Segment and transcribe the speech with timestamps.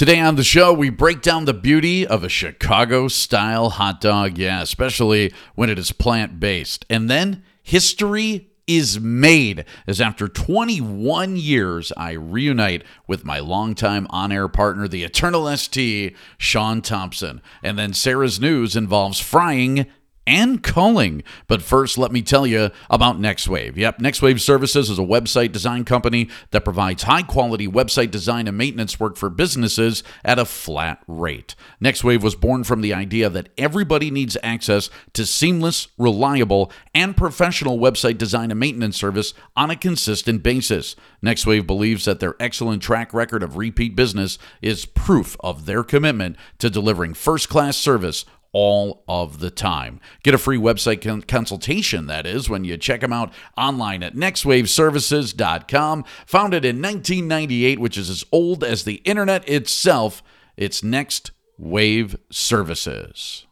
[0.00, 4.38] Today on the show, we break down the beauty of a Chicago style hot dog,
[4.38, 6.86] yeah, especially when it is plant based.
[6.88, 14.32] And then history is made as after 21 years, I reunite with my longtime on
[14.32, 17.42] air partner, the Eternal ST, Sean Thompson.
[17.62, 19.84] And then Sarah's news involves frying
[20.26, 21.22] and culling.
[21.46, 23.76] But first, let me tell you about NextWave.
[23.76, 28.56] Yep, NextWave Services is a website design company that provides high quality website design and
[28.56, 31.54] maintenance work for businesses at a flat rate.
[31.82, 37.78] NextWave was born from the idea that everybody needs access to seamless, reliable, and professional
[37.78, 40.96] website design and maintenance service on a consistent basis.
[41.24, 46.36] NextWave believes that their excellent track record of repeat business is proof of their commitment
[46.58, 50.00] to delivering first class service all of the time.
[50.22, 54.14] Get a free website con- consultation, that is, when you check them out online at
[54.14, 56.04] nextwaveservices.com.
[56.26, 60.22] Founded in 1998, which is as old as the internet itself,
[60.56, 63.46] it's Next Wave Services.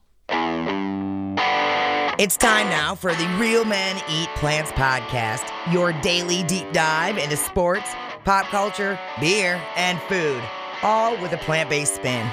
[2.18, 7.36] It's time now for the Real Men Eat Plants podcast, your daily deep dive into
[7.36, 7.90] sports,
[8.24, 10.42] pop culture, beer, and food,
[10.82, 12.28] all with a plant based spin.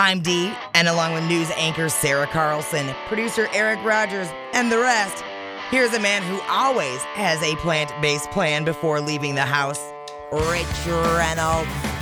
[0.00, 5.22] I'm Dee, and along with news anchor Sarah Carlson, producer Eric Rogers, and the rest,
[5.70, 9.92] here's a man who always has a plant based plan before leaving the house
[10.32, 11.99] Rich Reynolds.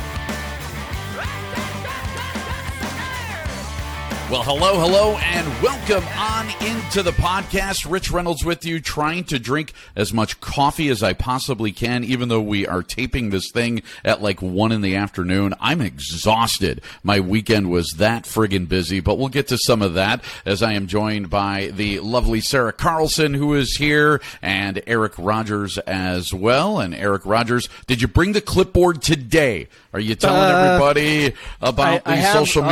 [4.31, 7.91] Well, hello, hello, and welcome on into the podcast.
[7.91, 12.29] Rich Reynolds with you, trying to drink as much coffee as I possibly can, even
[12.29, 15.55] though we are taping this thing at like one in the afternoon.
[15.61, 16.83] I'm exhausted.
[17.03, 20.75] My weekend was that friggin' busy, but we'll get to some of that as I
[20.75, 26.81] am joined by the lovely Sarah Carlson, who is here, and Eric Rogers as well.
[26.81, 29.69] And Eric Rogers, did you bring the clipboard today?
[29.95, 31.33] Are you telling Uh, everybody
[31.63, 32.69] about I- I the have- social oh.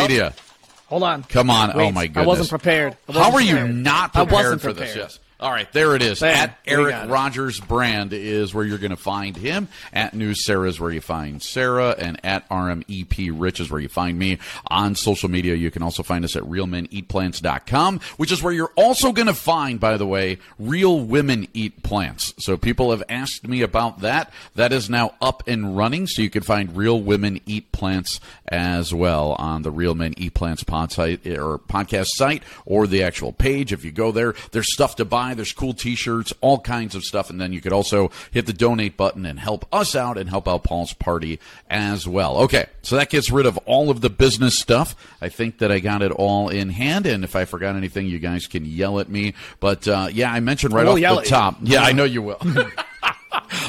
[0.88, 1.24] Hold on.
[1.24, 1.72] Come on.
[1.74, 2.24] oh my goodness.
[2.24, 2.96] I wasn't prepared.
[3.08, 3.76] I How wasn't are you prepared.
[3.76, 4.94] not I prepared for this?
[4.96, 5.18] Yes.
[5.38, 6.20] All right, there it is.
[6.20, 7.10] Bam, At Eric.
[7.10, 9.68] Rogers Brand is where you're going to find him.
[9.92, 13.88] At News Sarah is where you find Sarah, and at RMEP Rich is where you
[13.90, 14.38] find me
[14.68, 15.54] on social media.
[15.54, 19.78] You can also find us at RealMenEatPlants.com, which is where you're also going to find,
[19.78, 22.32] by the way, Real Women Eat Plants.
[22.38, 24.32] So people have asked me about that.
[24.54, 28.92] That is now up and running, so you can find Real Women Eat Plants as
[28.92, 33.32] well on the Real Men Eat Plants pod site or podcast site or the actual
[33.32, 33.72] page.
[33.72, 35.34] If you go there, there's stuff to buy.
[35.34, 38.96] There's cool T-shirts, all kinds of stuff, and then you could also hit the donate
[38.96, 42.36] button and help us out and help out Paul's party as well.
[42.38, 44.94] Okay, so that gets rid of all of the business stuff.
[45.20, 48.18] I think that I got it all in hand, and if I forgot anything, you
[48.18, 49.34] guys can yell at me.
[49.60, 51.56] But uh, yeah, I mentioned right We'll off the top.
[51.62, 52.40] Yeah, I know you will.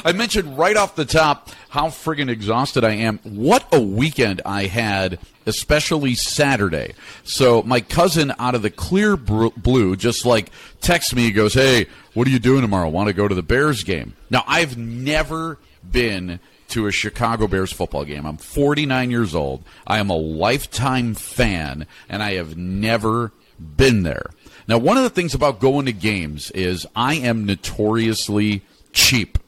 [0.04, 3.18] I mentioned right off the top how friggin' exhausted I am.
[3.22, 6.94] What a weekend I had, especially Saturday.
[7.24, 11.86] So my cousin out of the clear blue just like texts me, he goes, Hey,
[12.14, 12.88] what are you doing tomorrow?
[12.88, 14.14] Want to go to the Bears game?
[14.30, 15.58] Now, I've never
[15.88, 18.26] been to a Chicago Bears football game.
[18.26, 19.64] I'm 49 years old.
[19.86, 24.30] I am a lifetime fan, and I have never been there.
[24.66, 28.62] Now, one of the things about going to games is I am notoriously
[28.92, 29.38] cheap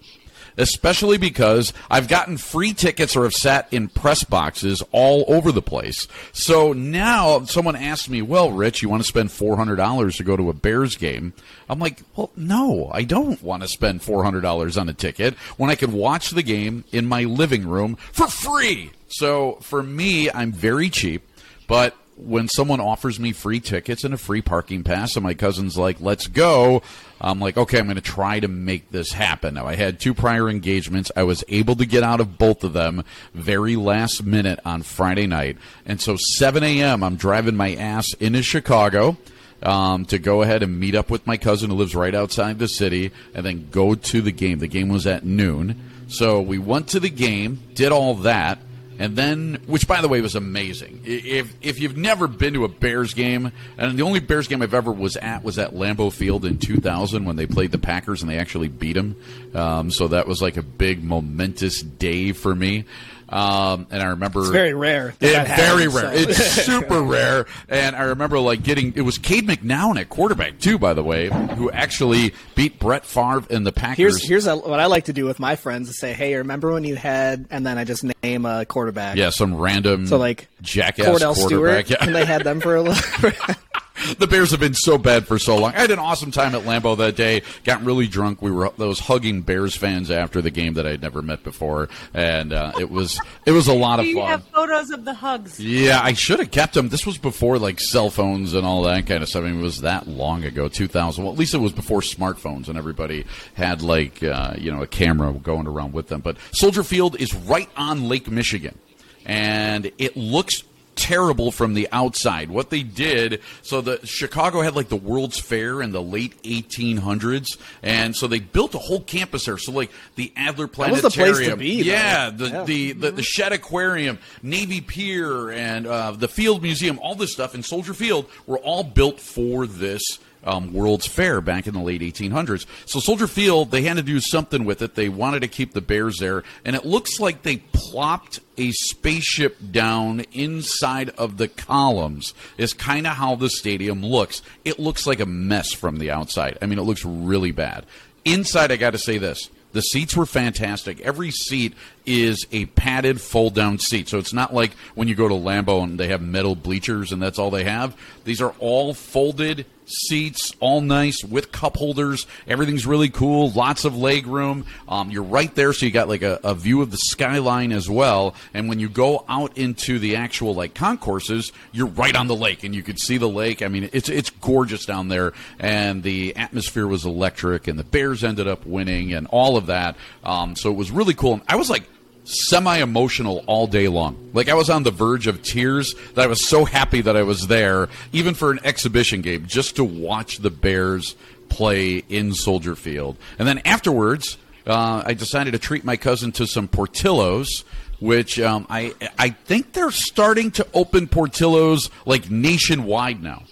[0.60, 5.62] especially because I've gotten free tickets or have sat in press boxes all over the
[5.62, 6.06] place.
[6.32, 10.24] So now someone asked me, "Well, Rich, you want to spend four hundred dollars to
[10.24, 11.32] go to a Bears game?"
[11.68, 15.34] I'm like, "Well, no, I don't want to spend four hundred dollars on a ticket
[15.56, 20.30] when I can watch the game in my living room for free." So for me,
[20.30, 21.26] I'm very cheap,
[21.66, 25.76] but when someone offers me free tickets and a free parking pass, and my cousin's
[25.76, 26.82] like, let's go,
[27.20, 29.54] I'm like, okay, I'm going to try to make this happen.
[29.54, 31.12] Now, I had two prior engagements.
[31.14, 33.04] I was able to get out of both of them
[33.34, 35.58] very last minute on Friday night.
[35.84, 39.16] And so, 7 a.m., I'm driving my ass into Chicago.
[39.62, 42.66] Um, to go ahead and meet up with my cousin who lives right outside the
[42.66, 44.58] city and then go to the game.
[44.58, 45.78] The game was at noon.
[46.08, 48.58] So we went to the game, did all that,
[49.00, 51.00] and then, which by the way was amazing.
[51.06, 54.74] If if you've never been to a Bears game, and the only Bears game I've
[54.74, 58.30] ever was at was at Lambeau Field in 2000 when they played the Packers and
[58.30, 59.16] they actually beat them.
[59.54, 62.84] Um, so that was like a big momentous day for me.
[63.30, 65.14] Um, and I remember It's very rare.
[65.20, 66.12] it, very rare.
[66.16, 66.30] so.
[66.30, 66.36] It's
[66.66, 67.46] super rare.
[67.68, 71.28] And I remember like getting it was Cade McNown at quarterback too, by the way,
[71.56, 73.96] who actually beat Brett Favre in the Packers.
[73.98, 76.72] Here's here's a, what I like to do with my friends is say, "Hey, remember
[76.72, 79.16] when you had?" And then I just name a quarterback.
[79.16, 81.86] yeah, some random So like jackass Kordell quarterback.
[81.86, 81.96] Stewart, Yeah.
[82.06, 83.30] and they had them for a little.
[84.18, 85.72] the Bears have been so bad for so long.
[85.74, 87.42] I had an awesome time at Lambeau that day.
[87.64, 88.42] Got really drunk.
[88.42, 92.52] We were those hugging Bears fans after the game that I'd never met before, and
[92.52, 94.28] uh, it was it was a lot Do of you fun.
[94.28, 95.60] have photos of the hugs?
[95.60, 96.88] Yeah, I should have kept them.
[96.88, 99.44] This was before like cell phones and all that kind of stuff.
[99.44, 101.22] I mean, it was that long ago, 2000.
[101.24, 103.24] Well, at least it was before smartphones and everybody
[103.54, 106.20] had like uh, you know a camera going around with them.
[106.20, 108.78] But Soldier Field is right on Lake Michigan,
[109.26, 110.62] and it looks
[111.00, 112.50] terrible from the outside.
[112.50, 117.56] What they did, so the Chicago had like the World's Fair in the late 1800s,
[117.82, 119.58] and so they built a whole campus there.
[119.58, 122.64] So like the Adler was Planetarium, the place to be, yeah, the, Yeah.
[122.64, 127.54] the the the Shedd Aquarium, Navy Pier, and uh, the Field Museum, all this stuff
[127.54, 130.02] in Soldier Field were all built for this.
[130.42, 132.64] Um, World's Fair back in the late 1800s.
[132.86, 134.94] So Soldier Field, they had to do something with it.
[134.94, 139.58] They wanted to keep the Bears there, and it looks like they plopped a spaceship
[139.70, 142.32] down inside of the columns.
[142.56, 144.42] Is kind of how the stadium looks.
[144.64, 146.56] It looks like a mess from the outside.
[146.62, 147.84] I mean, it looks really bad.
[148.24, 151.00] Inside, I got to say this: the seats were fantastic.
[151.00, 151.74] Every seat
[152.06, 154.08] is a padded fold down seat.
[154.08, 157.22] So it's not like when you go to Lambeau and they have metal bleachers and
[157.22, 157.96] that's all they have.
[158.24, 162.26] These are all folded seats, all nice with cup holders.
[162.46, 163.50] Everything's really cool.
[163.50, 164.66] Lots of leg room.
[164.88, 167.88] Um, you're right there, so you got like a, a view of the skyline as
[167.88, 168.34] well.
[168.54, 172.64] And when you go out into the actual like concourses, you're right on the lake,
[172.64, 173.62] and you could see the lake.
[173.62, 178.24] I mean, it's it's gorgeous down there, and the atmosphere was electric, and the Bears
[178.24, 179.96] ended up winning, and all of that.
[180.24, 181.34] Um, so it was really cool.
[181.34, 181.84] And I was like
[182.30, 184.30] semi emotional all day long.
[184.32, 187.22] Like I was on the verge of tears that I was so happy that I
[187.22, 191.16] was there, even for an exhibition game, just to watch the Bears
[191.48, 193.16] play in Soldier Field.
[193.38, 197.64] And then afterwards, uh, I decided to treat my cousin to some Portillo's.
[198.00, 203.42] Which um, I I think they're starting to open Portillo's like nationwide now.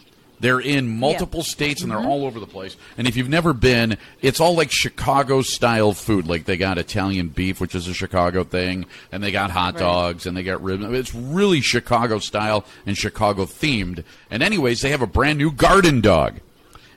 [0.41, 2.09] They're in multiple states and they're mm-hmm.
[2.09, 2.77] all over the place.
[2.97, 6.27] And if you've never been, it's all like Chicago style food.
[6.27, 10.27] Like they got Italian beef, which is a Chicago thing, and they got hot dogs
[10.27, 10.85] and they got ribs.
[10.85, 14.05] It's really Chicago style and Chicago themed.
[14.31, 16.41] And anyways, they have a brand new garden dog.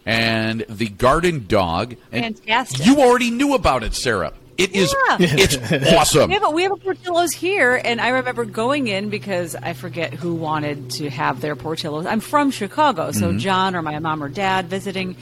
[0.06, 2.86] And the garden dog, Fantastic.
[2.86, 4.34] You already knew about it, Sarah.
[4.58, 4.94] It is.
[5.10, 5.18] Yeah.
[5.20, 6.30] It's awesome.
[6.30, 9.74] We have, a, we have a Portillo's here, and I remember going in because I
[9.74, 12.06] forget who wanted to have their Portillo's.
[12.06, 13.38] I'm from Chicago, so mm-hmm.
[13.40, 15.16] John or my mom or dad visiting,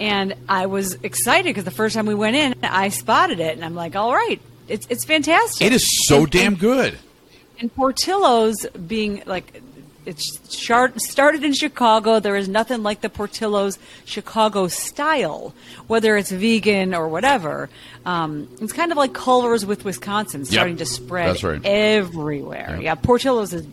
[0.00, 3.64] and I was excited because the first time we went in, I spotted it, and
[3.64, 5.66] I'm like, all right, it's it's fantastic.
[5.66, 6.98] It is so And- damn good.
[7.60, 9.62] and Portillo's being like
[10.06, 12.20] it's shart- started in Chicago.
[12.20, 15.54] There is nothing like the Portillo's Chicago style,
[15.86, 17.68] whether it's vegan or whatever.
[18.04, 21.64] Um, it's kind of like Culver's with Wisconsin, starting to spread right.
[21.64, 22.70] everywhere.
[22.72, 22.82] Yep.
[22.82, 23.66] Yeah, Portillo's is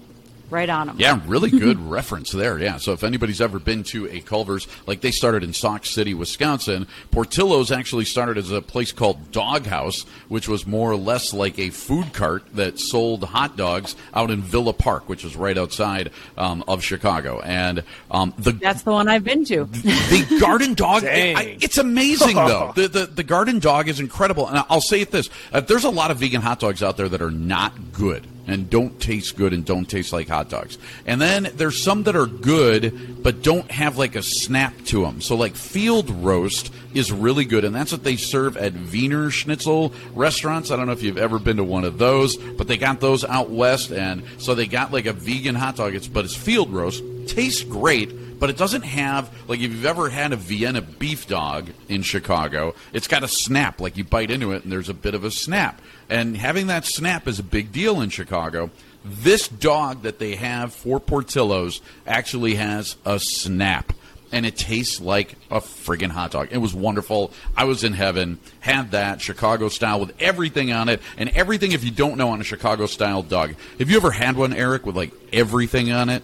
[0.51, 0.95] right on them.
[1.00, 2.59] Yeah, really good reference there.
[2.59, 2.77] Yeah.
[2.77, 6.88] So if anybody's ever been to a Culver's, like they started in Sauk City, Wisconsin,
[7.12, 11.69] Portillo's actually started as a place called Doghouse, which was more or less like a
[11.69, 16.63] food cart that sold hot dogs out in Villa Park, which is right outside um,
[16.68, 17.39] of Chicago.
[17.42, 19.65] And um, the That's the one I've been to.
[19.65, 24.63] the garden dog I, it's amazing though the, the the garden dog is incredible and
[24.69, 27.21] i'll say it this uh, there's a lot of vegan hot dogs out there that
[27.21, 30.78] are not good and don't taste good and don't taste like hot dogs.
[31.06, 35.22] And then there's some that are good but don't have like a snap to them
[35.22, 40.72] so like field roast is really good and that's what they serve at Wienerschnitzel restaurants.
[40.72, 43.24] I don't know if you've ever been to one of those but they got those
[43.24, 45.96] out west and so they got like a vegan hot dog.
[45.96, 47.04] It's but it's field roast.
[47.28, 51.69] Tastes great but it doesn't have like if you've ever had a Vienna beef dog
[51.88, 53.79] in Chicago, it's got a snap.
[53.79, 55.79] Like you bite into it and there's a bit of a snap,
[56.10, 58.71] and having that snap is a big deal in Chicago.
[59.05, 63.93] This dog that they have for Portillo's actually has a snap.
[64.33, 66.48] And it tastes like a friggin' hot dog.
[66.51, 67.33] It was wonderful.
[67.57, 68.39] I was in heaven.
[68.62, 72.39] Had that Chicago style with everything on it, and everything if you don't know on
[72.39, 73.55] a Chicago style dog.
[73.77, 76.24] Have you ever had one, Eric, with like everything on it?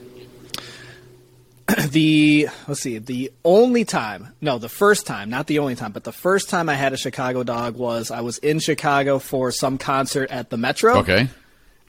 [1.90, 6.04] the let's see the only time no the first time not the only time but
[6.06, 9.78] the first time i had a chicago dog was i was in chicago for some
[9.78, 11.28] concert at the metro Okay.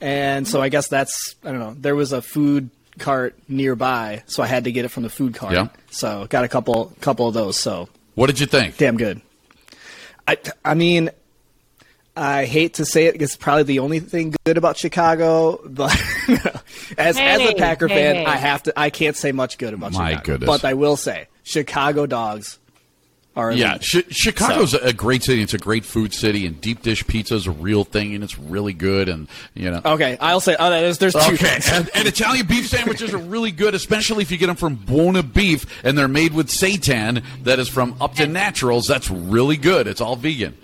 [0.01, 4.43] and so i guess that's i don't know there was a food cart nearby so
[4.43, 5.69] i had to get it from the food cart Yeah.
[5.91, 8.79] so got a couple couple of those so What did you think?
[8.79, 9.21] damn good
[10.27, 11.11] i i mean
[12.19, 15.93] I hate to say it, it's probably the only thing good about Chicago, but
[16.99, 18.25] as as a Packer hey, fan, hey.
[18.27, 20.33] I have to I can't say much good about My Chicago.
[20.33, 20.47] goodness.
[20.49, 22.59] But I will say Chicago dogs
[23.37, 23.89] are Yeah, elite.
[23.93, 25.43] Chi Chicago's a great city.
[25.43, 28.37] It's a great food city, and deep dish pizza is a real thing, and it's
[28.39, 29.09] really good.
[29.09, 32.69] And you know, Okay, I'll say oh, there's, there's two Okay, and, and Italian beef
[32.69, 36.35] sandwiches are really good, especially if you get them from Buona Beef and they're made
[36.35, 38.89] with seitan that is from Upton Naturals.
[38.89, 39.87] That's really good.
[39.87, 40.57] It's all vegan.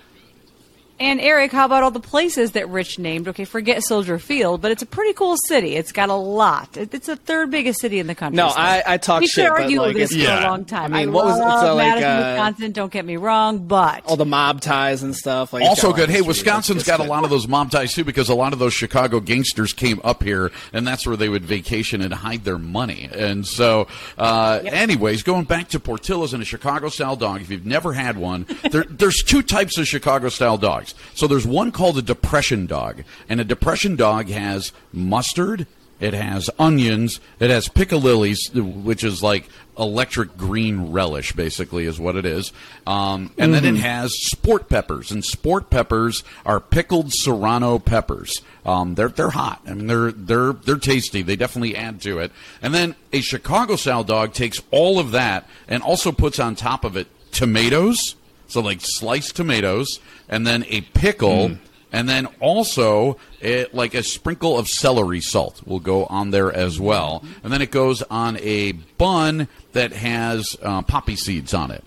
[1.01, 3.27] And Eric, how about all the places that Rich named?
[3.27, 5.75] Okay, forget Soldier Field, but it's a pretty cool city.
[5.75, 6.77] It's got a lot.
[6.77, 8.37] It's the third biggest city in the country.
[8.37, 8.55] No, so.
[8.57, 10.65] I- I talk we shit, could but, argue like, over this it's- for a long
[10.65, 10.95] time.
[10.95, 11.97] I mean, I what was- it's, love uh, like, uh,
[12.37, 12.73] Wisconsin.
[12.73, 15.53] Don't get me wrong, but all the mob ties and stuff.
[15.53, 16.09] Like it's Also got a lot good.
[16.11, 16.29] Hey, history.
[16.29, 18.73] Wisconsin's It's got a lot of those mob ties too, because a lot of those
[18.73, 23.09] Chicago gangsters came up here, and that's where they would vacation and hide their money.
[23.13, 27.41] And so, uh, anyways, going back to Portillo's and a Chicago style dog.
[27.41, 30.57] If you've never had one, there, there's two types of Chicago style
[30.93, 30.95] dogs.
[31.15, 35.67] So there's one called a depression dog, and a depression dog has mustard.
[36.01, 37.21] It has onions.
[37.39, 39.49] It has piccalillis, which is like
[39.79, 42.53] electric green relish, basically, is what it is.
[42.85, 48.43] Um, and then it has sport peppers, and sport peppers are pickled serrano peppers.
[48.67, 49.63] Um, they're they're hot.
[49.67, 51.23] I mean, they're they're they're tasty.
[51.23, 52.33] They definitely add to it.
[52.61, 56.85] And then a Chicago style dog takes all of that and also puts on top
[56.85, 61.57] of it tomatoes, so like sliced tomatoes, and then a pickle
[61.95, 66.81] and then also it, like a sprinkle of celery salt will go on there as
[66.81, 67.23] well.
[67.45, 71.85] And then it goes on a bun that has uh, poppy seeds on it.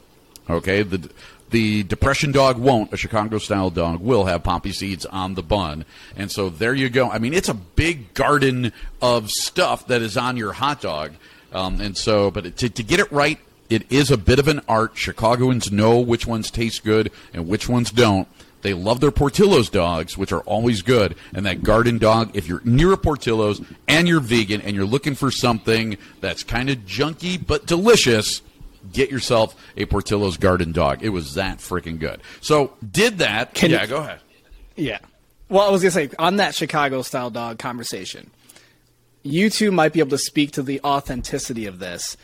[0.50, 0.82] Okay?
[0.84, 1.10] The
[1.50, 2.94] the depression dog won't.
[2.94, 5.84] A chicago style dog will have poppy seeds on the bun.
[6.16, 7.10] And so there you go.
[7.12, 8.72] I mean it's a big garden
[9.02, 11.16] of stuff that is on your hot dog.
[11.52, 14.62] Um, and so but to, to get it right it is a bit of an
[14.68, 18.28] art chicagoans know which ones taste good and which ones don't
[18.62, 21.16] they love their Portillo's dogs, which are always good.
[21.34, 25.16] And that garden dog, if you're near a Portillo's and you're vegan and you're looking
[25.16, 28.42] for something that's kind of junky but delicious,
[28.92, 31.04] get yourself a Portillo's garden dog.
[31.04, 32.20] It was that freaking good.
[32.42, 33.54] So did that.
[33.54, 34.20] Can yeah, you- go ahead.
[34.76, 35.00] Yeah.
[35.50, 38.32] Well, I was gonna say on that Chicago style dog conversation,
[39.24, 42.18] you two might be able to speak to the authenticity of this.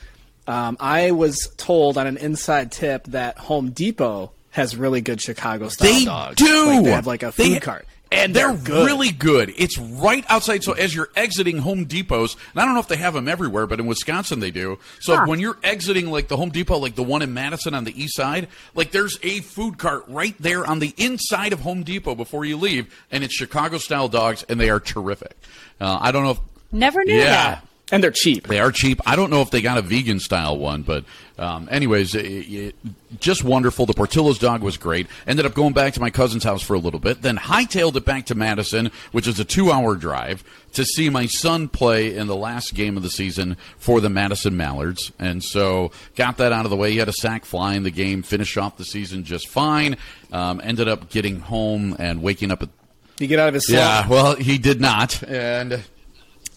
[0.48, 5.68] Um, I was told on an inside tip that Home Depot has really good Chicago
[5.70, 6.36] style They dogs.
[6.36, 6.66] do.
[6.68, 8.86] Like, they have like a food They- cart, and they're, good.
[8.86, 9.52] really good.
[9.58, 10.64] It's right outside.
[10.64, 13.66] So as you're exiting Home Depots, and I don't know if they have them everywhere,
[13.66, 14.78] but in Wisconsin they do.
[15.00, 15.26] So Huh.
[15.26, 18.16] when you're exiting like the Home Depot, like the one in Madison on the east
[18.16, 22.46] side, like there's a food cart right there on the inside of Home Depot before
[22.46, 25.36] you leave, and it's Chicago style dogs, and they are terrific.
[25.82, 26.40] Uh, I don't know if
[26.72, 27.30] never knew yeah.
[27.56, 27.68] that.
[27.94, 28.48] And they're cheap.
[28.48, 29.00] They are cheap.
[29.06, 31.06] I don't know if they got a vegan style one, but
[31.38, 32.76] um, anyways, it, it,
[33.20, 33.86] just wonderful.
[33.86, 35.06] The Portillo's dog was great.
[35.28, 38.04] Ended up going back to my cousin's house for a little bit, then hightailed it
[38.04, 42.36] back to Madison, which is a two-hour drive, to see my son play in the
[42.36, 46.72] last game of the season for the Madison Mallards, and so got that out of
[46.72, 46.94] the way.
[46.94, 49.98] He had a sac fly in the game, finished off the season just fine.
[50.32, 52.70] Um, ended up getting home and waking up at
[53.20, 53.80] You get out of his slump.
[53.80, 55.84] yeah, well, he did not, and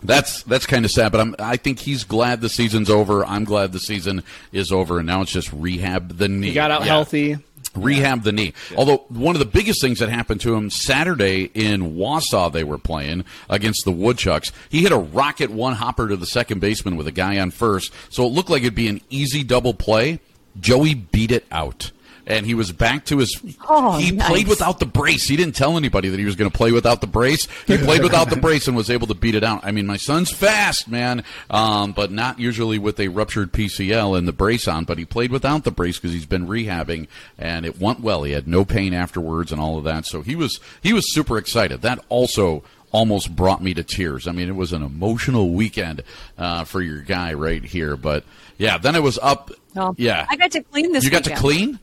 [0.02, 1.12] that's that's kind of sad.
[1.12, 3.24] But I'm, I think he's glad the season's over.
[3.24, 4.22] I'm glad the season
[4.52, 6.48] is over, and now it's just rehab the knee.
[6.48, 6.86] He got out Yeah.
[6.88, 7.38] healthy.
[7.74, 8.54] Rehab the knee.
[8.74, 12.78] Although one of the biggest things that happened to him Saturday in Wausau, they were
[12.78, 14.50] playing against the Woodchucks.
[14.70, 17.92] He hit a rocket one hopper to the second baseman with a guy on first,
[18.08, 20.20] so it looked like it'd be an easy double play.
[20.58, 21.90] Joey beat it out.
[22.26, 23.40] And he was back to his.
[23.68, 24.28] Oh, he nice.
[24.28, 25.28] played without the brace.
[25.28, 27.47] He didn't tell anybody that he was going to play without the brace.
[27.66, 29.64] He played without the brace and was able to beat it out.
[29.64, 34.26] I mean, my son's fast, man, um, but not usually with a ruptured PCL and
[34.26, 34.85] the brace on.
[34.85, 37.06] But he played without the brace because he's been rehabbing,
[37.38, 38.25] and it went well.
[38.25, 40.04] He had no pain afterwards and all of that.
[40.04, 41.83] So he was he was super excited.
[41.83, 44.26] That also almost brought me to tears.
[44.26, 46.02] I mean, it was an emotional weekend
[46.38, 47.97] uh, for your guy right here.
[47.97, 48.25] But
[48.59, 49.50] yeah, then it was up.
[49.75, 51.78] Well, yeah, I got to clean this You got to clean.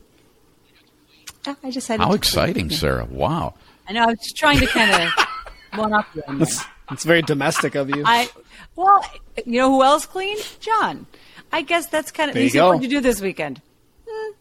[1.46, 2.02] Yeah, I decided.
[2.02, 2.70] How to exciting.
[2.70, 3.06] Sarah!
[3.10, 3.54] Wow.
[3.88, 4.04] I know.
[4.04, 5.26] I was just trying to kind of
[5.78, 6.22] one up you.
[6.40, 8.02] It's, it's very domestic of you.
[8.06, 8.28] I
[8.76, 9.04] well,
[9.44, 10.42] you know who else cleaned?
[10.60, 11.06] John.
[11.52, 12.68] I guess that's kind of There you easy go.
[12.70, 13.60] what to do this weekend.
[14.08, 14.32] Hmm,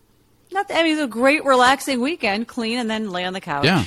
[0.52, 0.72] not.
[0.72, 2.48] I mean, it was a great relaxing weekend.
[2.48, 3.66] Clean and then lay on the couch.
[3.66, 3.86] Yeah.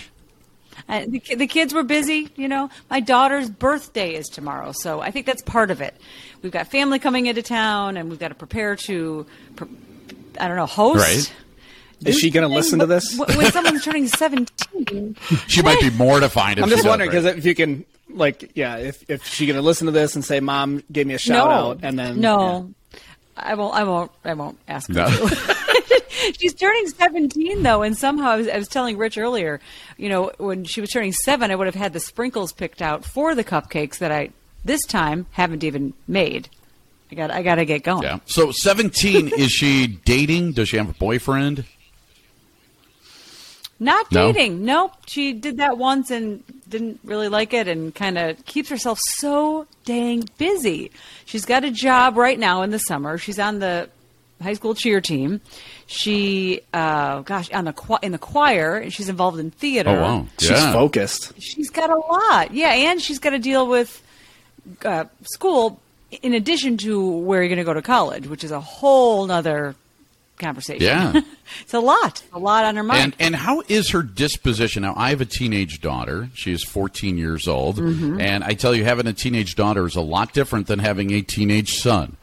[0.88, 2.30] Uh, the, the kids were busy.
[2.36, 5.94] You know, my daughter's birthday is tomorrow, so I think that's part of it.
[6.42, 9.68] We've got family coming into town, and we've got to prepare to, pre-
[10.38, 11.00] I don't know, host.
[11.00, 11.32] Right.
[12.04, 13.16] Is she going to listen to this?
[13.16, 16.58] When when someone's turning seventeen, She might be mortified.
[16.58, 19.56] If I'm just does, wondering because if you can, like, yeah, if if she going
[19.56, 22.20] to listen to this and say, "Mom gave me a shout no, out," and then
[22.20, 22.74] no,
[23.36, 23.74] I won't.
[23.74, 24.12] I won't.
[24.24, 24.88] I won't ask.
[24.88, 25.08] No.
[26.40, 29.60] She's turning 17 though, and somehow I was, I was telling Rich earlier,
[29.96, 33.04] you know, when she was turning seven, I would have had the sprinkles picked out
[33.04, 34.30] for the cupcakes that I
[34.64, 36.48] this time haven't even made.
[37.10, 38.02] I got I got to get going.
[38.02, 38.18] Yeah.
[38.26, 40.52] So 17, is she dating?
[40.52, 41.64] Does she have a boyfriend?
[43.78, 44.32] Not No?
[44.32, 44.64] dating.
[44.64, 44.92] Nope.
[45.06, 49.66] She did that once and didn't really like it and kind of keeps herself so
[49.84, 50.90] dang busy.
[51.26, 53.18] She's got a job right now in the summer.
[53.18, 53.88] She's on the
[54.42, 55.40] high school cheer team.
[55.86, 59.90] She, uh, gosh, on the cho- in the choir, and she's involved in theater.
[59.90, 60.72] Oh wow, She's yeah.
[60.72, 61.32] focused.
[61.40, 62.52] She's got a lot.
[62.52, 64.02] Yeah, and she's got to deal with
[64.84, 65.80] uh, school
[66.22, 69.74] in addition to where you're going to go to college, which is a whole nother
[70.38, 70.82] conversation.
[70.84, 71.20] Yeah.
[71.62, 73.14] it's a lot, a lot on her mind.
[73.18, 74.94] And and how is her disposition now?
[74.96, 76.28] I have a teenage daughter.
[76.34, 78.20] She is 14 years old, Mm-hmm.
[78.20, 81.22] and I tell you, having a teenage daughter is a lot different than having a
[81.22, 82.16] teenage son.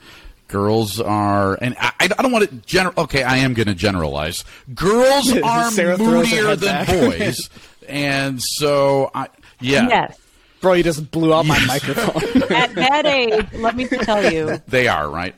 [0.49, 2.93] Girls are, and I, I don't want to general.
[3.05, 4.45] Okay, I am going to generalize.
[4.75, 6.87] Girls are Sarah throws moodier than back.
[6.87, 7.49] boys,
[7.87, 9.29] and so I,
[9.59, 10.19] yeah, yes.
[10.61, 12.43] Bro, you just blew out my microphone.
[12.53, 15.33] At that age, let me tell you, they are right.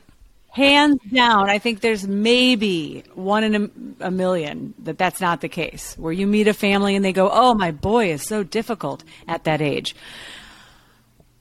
[0.56, 3.54] Hands down, I think there's maybe one in
[4.00, 5.94] a, a million that that's not the case.
[5.98, 9.44] Where you meet a family and they go, "Oh, my boy is so difficult at
[9.44, 9.94] that age."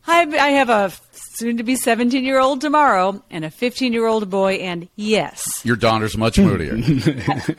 [0.07, 0.91] I, I have a
[1.37, 6.75] soon-to-be 17-year-old tomorrow and a 15-year-old boy, and yes, Your daughter's much moodier.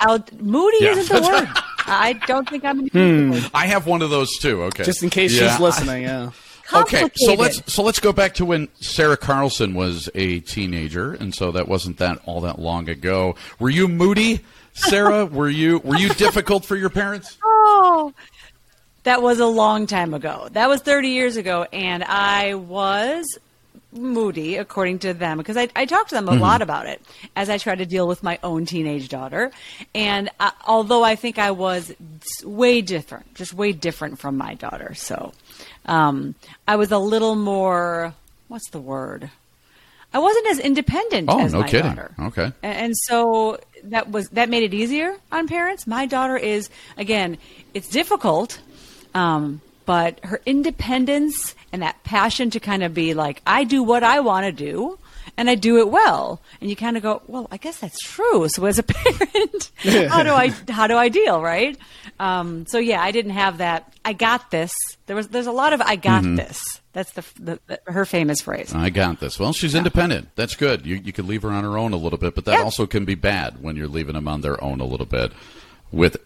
[0.00, 0.90] out, moody Yeah.
[0.90, 1.48] isn't the word.
[1.86, 2.88] I don't think I'm.
[2.88, 3.38] Hmm.
[3.54, 4.62] I have one of those too.
[4.64, 6.30] Okay, just in case Yeah, she's listening, yeah.
[6.72, 11.34] Okay, so let's so let's go back to when Sarah Carlson was a teenager, and
[11.34, 13.36] so that wasn't that all that long ago.
[13.58, 14.40] Were you moody,
[14.72, 15.26] Sarah?
[15.32, 17.36] were you were you difficult for your parents?
[17.44, 18.14] Oh,
[19.02, 20.48] that was a long time ago.
[20.52, 23.38] That was 30 years ago, and I was
[23.94, 27.00] moody, according to them, because I, I talked to them a lot about it
[27.36, 29.50] as I try to deal with my own teenage daughter.
[29.94, 31.92] And uh, although I think I was
[32.44, 35.32] way different, just way different from my daughter, so
[35.86, 36.34] um,
[36.66, 38.14] I was a little more.
[38.48, 39.30] What's the word?
[40.12, 41.94] I wasn't as independent Oh, as no my kidding.
[41.94, 42.14] daughter.
[42.20, 42.52] Okay.
[42.62, 45.86] And so that was that made it easier on parents.
[45.86, 47.38] My daughter is again,
[47.74, 48.60] it's difficult,
[49.14, 54.02] um, but her independence and that passion to kind of be like, I do what
[54.02, 54.98] I want to do,
[55.36, 56.40] and I do it well.
[56.60, 58.48] And you kind of go, well, I guess that's true.
[58.48, 59.70] So as a parent,
[60.10, 61.76] how do I how do I deal, right?
[62.20, 63.92] Um, so yeah, I didn't have that.
[64.04, 64.72] I got this.
[65.06, 66.62] There was there's a lot of I got this.
[66.92, 68.72] That's the, the, the her famous phrase.
[68.72, 69.40] I got this.
[69.40, 70.28] Well, she's independent.
[70.36, 70.86] That's good.
[70.86, 72.62] You you could leave her on her own a little bit, but that Yeah.
[72.62, 75.32] also can be bad when you're leaving them on their own a little bit.
[75.90, 76.16] With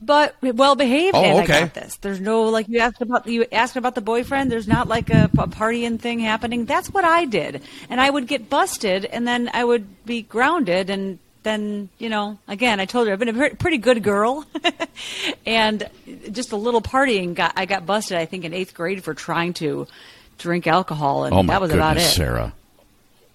[0.00, 1.58] but well behaved Oh, and okay.
[1.58, 1.96] I got this.
[1.96, 4.50] There's no like you asked about you asked about the boyfriend.
[4.50, 6.64] There's not like a, a partying thing happening.
[6.64, 10.90] That's what I did, and I would get busted, and then I would be grounded,
[10.90, 14.46] and then you know again I told her I've been a pretty good girl,
[15.46, 15.88] and
[16.30, 18.16] just a little partying got I got busted.
[18.16, 19.86] I think in eighth grade for trying to
[20.38, 22.00] drink alcohol, and oh that was goodness, about it.
[22.00, 22.52] Sarah,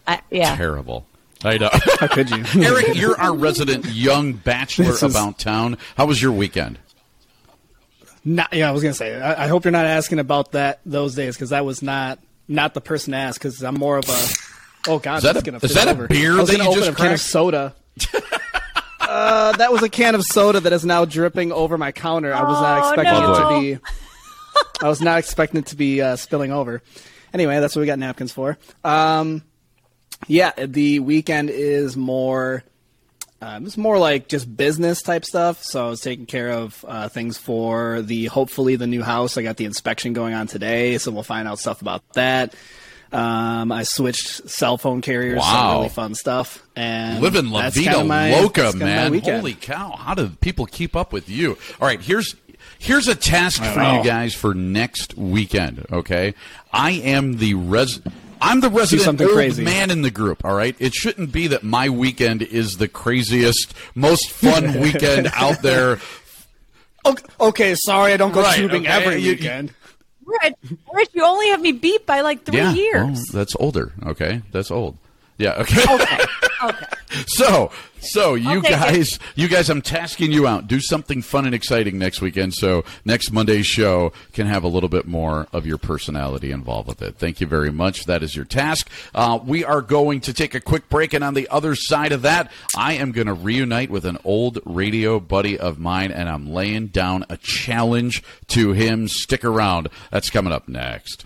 [0.08, 0.56] I, yeah.
[0.56, 1.06] terrible.
[1.46, 1.70] I know.
[2.00, 2.44] How could you?
[2.64, 5.78] Eric, you're our resident young bachelor This is- about town.
[5.98, 6.80] How was your weekend?
[8.28, 9.22] Not, yeah, I was gonna say.
[9.22, 12.74] I, I hope you're not asking about that those days because I was not not
[12.74, 14.28] the person to ask because I'm more of a.
[14.88, 16.08] Oh God, Is that a- gonna is flip that a over.
[16.08, 17.76] beer I was that gonna you open just a can of soda.
[19.02, 22.34] uh, that was a can of soda that is now dripping over my counter.
[22.34, 24.86] I was not Oh, expecting it to be.
[24.86, 26.82] I was not expecting it to be uh, spilling over.
[27.34, 28.58] Anyway, that's what we got napkins for.
[28.84, 29.44] Um,
[30.28, 32.64] yeah, the weekend is more.
[33.42, 35.62] Um, it's more like just business type stuff.
[35.62, 39.38] So I was taking care of uh, things for the hopefully the new house.
[39.38, 42.56] I got the inspection going on today, so we'll find out stuff about that.
[43.12, 45.44] Um, I switched cell phone carriers, Wow.
[45.70, 46.66] some really fun stuff.
[46.76, 49.22] And Living La that's Vida my- Loca, that's kinda my man!
[49.22, 49.92] Holy cow!
[49.98, 51.58] How do people keep up with you?
[51.80, 52.36] All right, here's
[52.80, 53.98] here's a task for know.
[54.00, 55.86] you guys for next weekend.
[55.92, 56.34] Okay,
[56.74, 58.02] I am the res.
[58.46, 59.64] I'm the resident something old crazy.
[59.64, 60.46] man in the group.
[60.46, 65.62] All right, it shouldn't be that my weekend is the craziest, most fun weekend out
[65.62, 66.00] there.
[67.06, 69.74] Okay, okay, sorry, I don't go Right, tubing okay, every you- weekend.
[70.26, 70.54] Rich,
[70.94, 72.96] Rich, you only have me beat by like three yeah, years.
[73.06, 73.94] well, that's older.
[74.08, 74.98] Okay, that's old.
[75.38, 75.54] Yeah.
[75.62, 75.84] Okay.
[75.94, 76.18] Okay.
[76.70, 76.86] Okay.
[77.28, 78.74] So, so you I'll take it.
[78.74, 80.68] guys, you guys, I'm tasking you out.
[80.68, 84.90] Do something fun and exciting next weekend, so next Monday's show can have a little
[84.90, 87.16] bit more of your personality involved with it.
[87.18, 88.06] Thank you very much.
[88.06, 88.90] That is your task.
[89.14, 92.24] Uh, we are going to take a quick break, and on the other side of
[92.24, 96.52] that, I am going to reunite with an old radio buddy of mine, and I'm
[96.52, 99.08] laying down a challenge to him.
[99.08, 99.88] Stick around.
[100.12, 101.26] That's coming up next.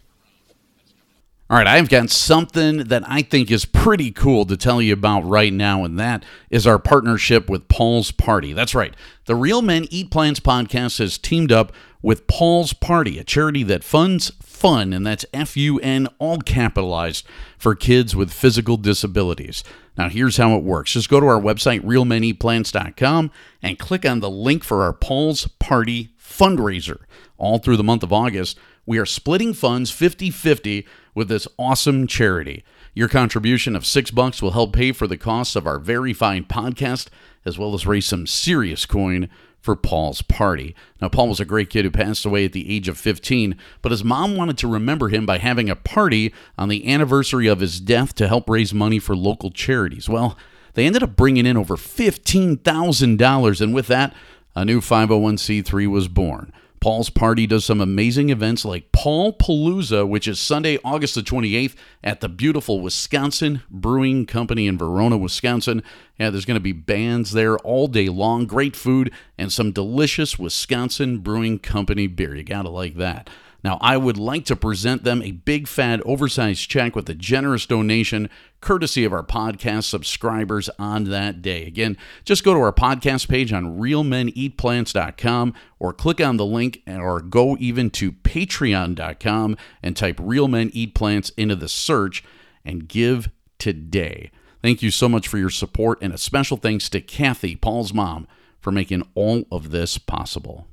[1.52, 5.22] All right, I've got something that I think is pretty cool to tell you about
[5.22, 8.54] right now, and that is our partnership with Paul's Party.
[8.54, 8.94] That's right.
[9.26, 13.84] The Real Men Eat Plants podcast has teamed up with Paul's Party, a charity that
[13.84, 17.26] funds fun, and that's F U N, all capitalized,
[17.58, 19.64] for kids with physical disabilities.
[19.98, 23.32] Now, here's how it works just go to our website, realmeneatplants.com,
[23.64, 27.00] and click on the link for our Paul's Party fundraiser.
[27.40, 28.60] All through the month of August,
[28.90, 32.64] we are splitting funds 50 50 with this awesome charity.
[32.96, 36.44] Your contribution of six bucks will help pay for the costs of our very fine
[36.44, 37.10] podcast,
[37.46, 39.30] as well as raise some serious coin
[39.62, 40.74] for Paul's party.
[41.00, 43.92] Now, Paul was a great kid who passed away at the age of 15, but
[43.92, 47.80] his mom wanted to remember him by having a party on the anniversary of his
[47.80, 50.10] death to help raise money for local charities.
[50.10, 50.36] Well,
[50.74, 54.16] they ended up bringing in over $15,000, and with that,
[54.56, 56.52] a new 501c3 was born.
[56.80, 61.76] Paul's Party does some amazing events like Paul Palooza, which is Sunday, August the 28th
[62.04, 65.84] at the beautiful Wisconsin Brewing Company in Verona, Wisconsin.
[66.18, 70.40] Yeah, there's going to be bands there all day long, great food, and some delicious
[70.40, 72.36] Wisconsin Brewing Company beer.
[72.36, 73.30] You got to like that.
[73.64, 77.66] Now, I would like to present them a big, fat, oversized check with a generous
[77.66, 78.30] donation
[78.62, 81.66] courtesy of our podcast subscribers on that day.
[81.66, 87.22] Again, just go to our podcast page on realmeneatplants.com or click on the link or
[87.22, 92.24] go even to patreon.com and type Real Men Eat Plants into the search
[92.64, 94.32] and give today.
[94.62, 98.28] Thank you so much for your support and a special thanks to Kathy, Paul's mom,
[98.60, 100.68] for making all of this possible.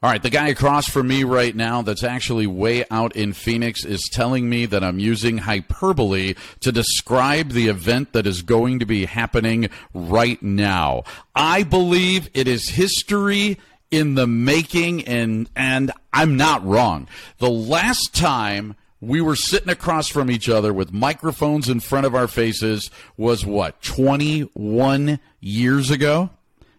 [0.00, 3.84] All right, the guy across from me right now that's actually way out in Phoenix
[3.84, 8.86] is telling me that I'm using hyperbole to describe the event that is going to
[8.86, 11.02] be happening right now.
[11.34, 13.58] I believe it is history
[13.90, 17.08] in the making and and I'm not wrong.
[17.38, 22.14] The last time we were sitting across from each other with microphones in front of
[22.14, 26.30] our faces was what 21 years ago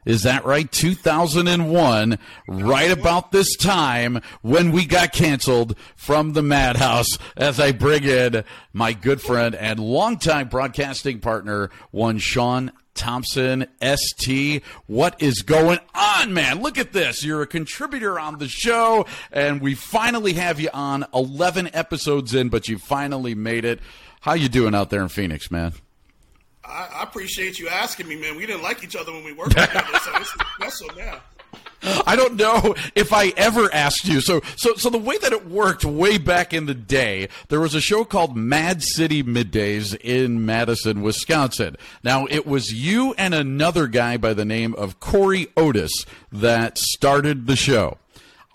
[0.05, 0.71] is that right?
[0.71, 8.03] 2001, right about this time when we got canceled from the Madhouse, as I bring
[8.03, 14.61] in my good friend and longtime broadcasting partner, one Sean Thompson, ST.
[14.87, 16.61] What is going on, man?
[16.61, 17.23] Look at this.
[17.23, 22.49] You're a contributor on the show, and we finally have you on 11 episodes in,
[22.49, 23.79] but you finally made it.
[24.21, 25.73] How you doing out there in Phoenix, man?
[26.69, 28.37] I, I, appreciate you asking me, man.
[28.37, 31.19] We didn't like each other when we worked together, so it's special now.
[31.81, 34.19] I don't know if I ever asked you.
[34.21, 37.73] So, so, so the way that it worked way back in the day, there was
[37.73, 41.77] a show called Mad City Middays in Madison, Wisconsin.
[42.03, 47.47] Now, it was you and another guy by the name of Corey Otis that started
[47.47, 47.97] the show.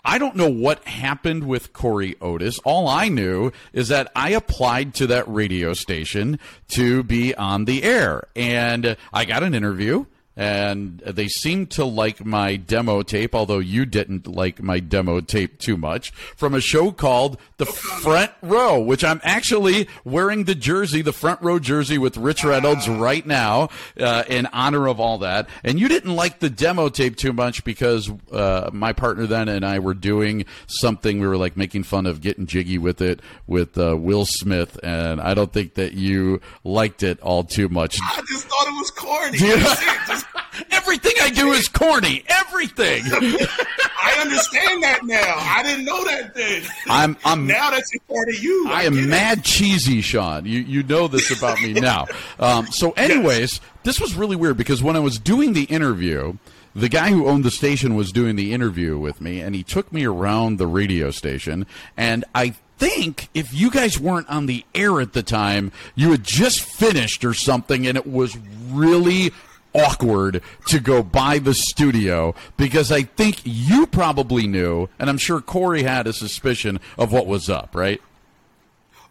[0.07, 2.59] I don't know what happened with Corey Otis.
[2.59, 6.39] All I knew is that I applied to that radio station
[6.69, 10.05] to be on the air, and I got an interview
[10.37, 15.59] and they seemed to like my demo tape, although you didn't like my demo tape
[15.59, 21.01] too much, from a show called The Front Row, which I'm actually wearing the jersey,
[21.01, 23.69] the front row jersey with Rich Reynolds right now,
[23.99, 25.47] uh, in honor of all that.
[25.63, 29.65] And you didn't like the demo tape too much because uh, my partner then and
[29.65, 31.19] I were doing something.
[31.19, 35.21] We were like making fun of getting jiggy with it with uh, Will Smith, and
[35.21, 37.97] I don't think that you liked it all too much.
[38.01, 40.21] I just thought it was corny.
[40.71, 42.23] Everything I do is corny.
[42.27, 43.03] Everything.
[43.11, 45.35] I understand that now.
[45.37, 46.63] I didn't know that then.
[46.87, 47.17] I'm.
[47.25, 48.67] I'm now that's a part of you.
[48.69, 50.45] I, I am mad cheesy, Sean.
[50.45, 52.05] You you know this about me now.
[52.39, 53.61] Um, so, anyways, yes.
[53.83, 56.37] this was really weird because when I was doing the interview.
[56.77, 59.93] The guy who owned the station was doing the interview with me, and he took
[59.93, 61.65] me around the radio station.
[61.95, 66.23] And I think if you guys weren't on the air at the time, you had
[66.23, 68.37] just finished or something, and it was
[68.69, 69.31] really
[69.75, 75.41] awkward to go by the studio because I think you probably knew, and I'm sure
[75.41, 78.01] Corey had a suspicion of what was up, right?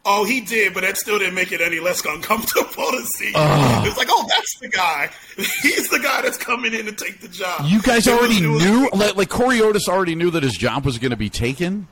[0.07, 3.33] Oh, he did, but that still didn't make it any less uncomfortable to see.
[3.35, 5.11] Uh, it's like, oh, that's the guy.
[5.37, 7.63] He's the guy that's coming in to take the job.
[7.65, 10.99] You guys already was, knew, like, like Corey Otis already knew that his job was
[10.99, 11.89] going to be taken.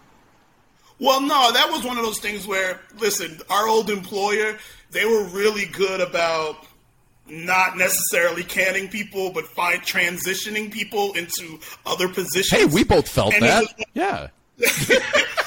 [0.98, 4.58] Well, no, that was one of those things where, listen, our old employer,
[4.90, 6.66] they were really good about
[7.32, 12.50] not necessarily canning people, but find transitioning people into other positions.
[12.50, 13.62] Hey, we both felt and that.
[13.62, 14.28] Was, yeah.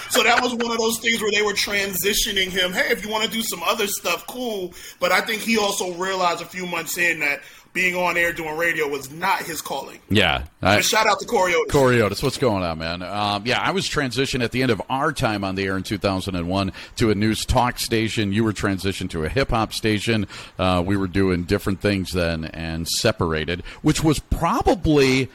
[0.09, 2.73] so that was one of those things where they were transitioning him.
[2.73, 4.73] Hey, if you want to do some other stuff, cool.
[4.99, 7.41] But I think he also realized a few months in that
[7.75, 9.99] being on air doing radio was not his calling.
[10.09, 10.45] Yeah.
[10.61, 11.73] I, shout out to Corey Otis.
[11.73, 13.03] Corey what's going on, man?
[13.03, 15.83] Um, yeah, I was transitioned at the end of our time on the air in
[15.83, 18.31] 2001 to a news talk station.
[18.31, 20.25] You were transitioned to a hip hop station.
[20.57, 25.29] Uh, we were doing different things then and separated, which was probably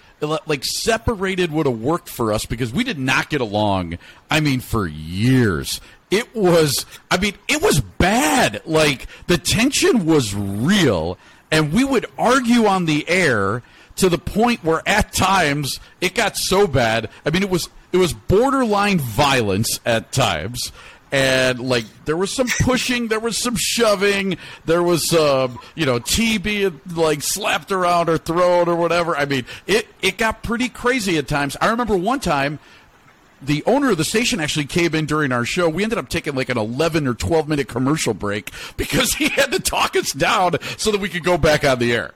[0.47, 3.99] like separated would have worked for us because we did not get along.
[4.31, 5.81] I mean, for years.
[6.11, 8.63] It was, I mean, it was bad.
[8.65, 11.19] Like the tension was real
[11.51, 13.63] and we would argue on the air
[13.97, 17.11] to the point where at times it got so bad.
[17.25, 20.73] I mean, it was it was borderline violence at times.
[21.13, 25.99] And like there was some pushing, there was some shoving, there was some, you know,
[25.99, 29.17] tea being like slapped around or thrown or whatever.
[29.17, 31.57] I mean, it it got pretty crazy at times.
[31.61, 32.61] I remember one time
[33.43, 35.69] the owner of the station actually came in during our show.
[35.69, 39.53] We ended up taking like an 11 or 12 minute commercial break because he had
[39.53, 42.13] to talk us down so that we could go back on the air.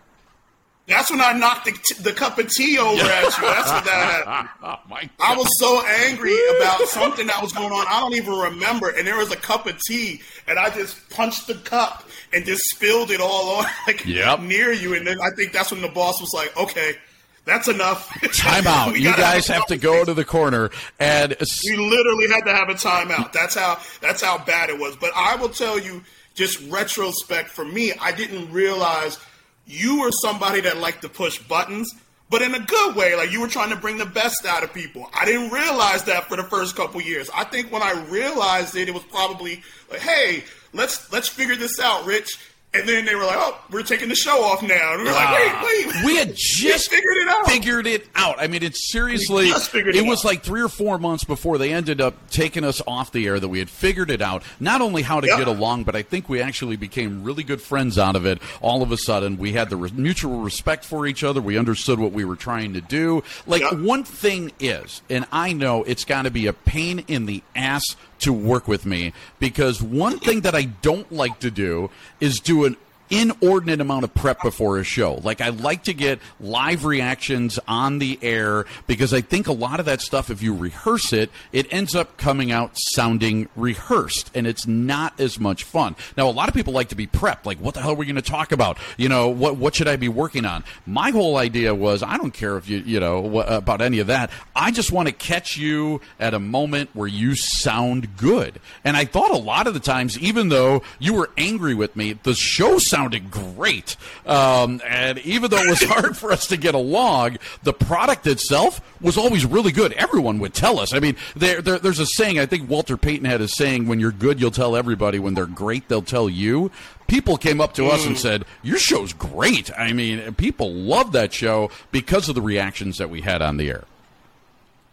[0.86, 3.42] That's when I knocked the, t- the cup of tea over at you.
[3.42, 4.48] That's what that happened.
[4.62, 7.86] oh I was so angry about something that was going on.
[7.88, 8.90] I don't even remember.
[8.90, 12.62] And there was a cup of tea, and I just punched the cup and just
[12.64, 14.40] spilled it all on like yep.
[14.40, 14.94] near you.
[14.94, 16.96] And then I think that's when the boss was like, "Okay,
[17.44, 18.08] that's enough.
[18.08, 18.98] Timeout.
[18.98, 21.36] you guys have, have to go to the corner, and
[21.68, 23.32] we literally had to have a timeout.
[23.32, 24.96] That's how that's how bad it was.
[24.96, 26.02] But I will tell you,
[26.34, 29.18] just retrospect for me, I didn't realize
[29.66, 31.92] you were somebody that liked to push buttons,
[32.30, 33.14] but in a good way.
[33.14, 35.10] Like you were trying to bring the best out of people.
[35.12, 37.28] I didn't realize that for the first couple years.
[37.34, 41.78] I think when I realized it, it was probably like, hey, let's let's figure this
[41.78, 42.38] out, Rich
[42.74, 45.14] and then they were like, "Oh, we're taking the show off now." And we were
[45.14, 47.46] like, "Wait, wait." We had just we figured it out.
[47.46, 48.36] Figured it out.
[48.38, 49.48] I mean, it's seriously.
[49.48, 53.12] It, it, was like three or four months before they ended up taking us off
[53.12, 54.42] the air that we had figured it out.
[54.58, 57.98] Not only how to get along, but I think we actually became really good friends
[57.98, 58.40] out of it.
[58.60, 61.40] All of a sudden, we had the re- mutual respect for each other.
[61.40, 63.22] We understood what we were trying to do.
[63.46, 67.42] Like one thing is, and I know it's got to be a pain in the
[67.54, 72.40] ass to work with me because one thing that I don't like to do is
[72.40, 72.76] do an
[73.20, 75.14] inordinate amount of prep before a show.
[75.14, 79.80] Like I like to get live reactions on the air because I think a lot
[79.80, 84.46] of that stuff, if you rehearse it, it ends up coming out sounding rehearsed, and
[84.46, 85.94] it's not as much fun.
[86.16, 87.46] Now, a lot of people like to be prepped.
[87.46, 88.78] Like, what the hell are we going to talk about?
[88.96, 90.64] You know, what what should I be working on?
[90.86, 94.30] My whole idea was, I don't care if you you know about any of that.
[94.56, 98.60] I just want to catch you at a moment where you sound good.
[98.84, 102.14] And I thought a lot of the times, even though you were angry with me,
[102.22, 103.96] the show sounded great.
[104.26, 108.80] Um, and even though it was hard for us to get along, the product itself
[109.00, 109.92] was always really good.
[109.94, 110.94] Everyone would tell us.
[110.94, 114.00] I mean, there, there, there's a saying, I think Walter Payton had a saying, when
[114.00, 115.18] you're good, you'll tell everybody.
[115.18, 116.70] When they're great, they'll tell you
[117.06, 118.18] people came up to us and mm.
[118.18, 123.10] said, "Your show's great." I mean, people loved that show because of the reactions that
[123.10, 123.84] we had on the air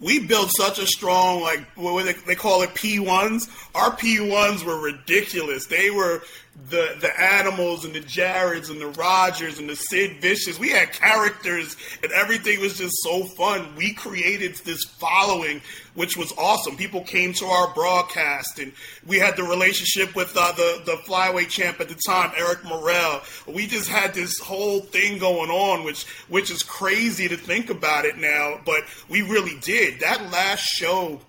[0.01, 3.47] we built such a strong like what they, they call it P ones.
[3.75, 5.67] Our P ones were ridiculous.
[5.67, 6.23] They were
[6.69, 10.59] the the animals and the Jareds and the Rogers and the Sid Vicious.
[10.59, 13.75] We had characters and everything was just so fun.
[13.75, 15.61] We created this following,
[15.95, 16.77] which was awesome.
[16.77, 18.73] People came to our broadcast, and
[19.05, 23.21] we had the relationship with uh, the the flyweight champ at the time, Eric Morel.
[23.47, 28.05] We just had this whole thing going on, which which is crazy to think about
[28.05, 31.21] it now, but we really did that last show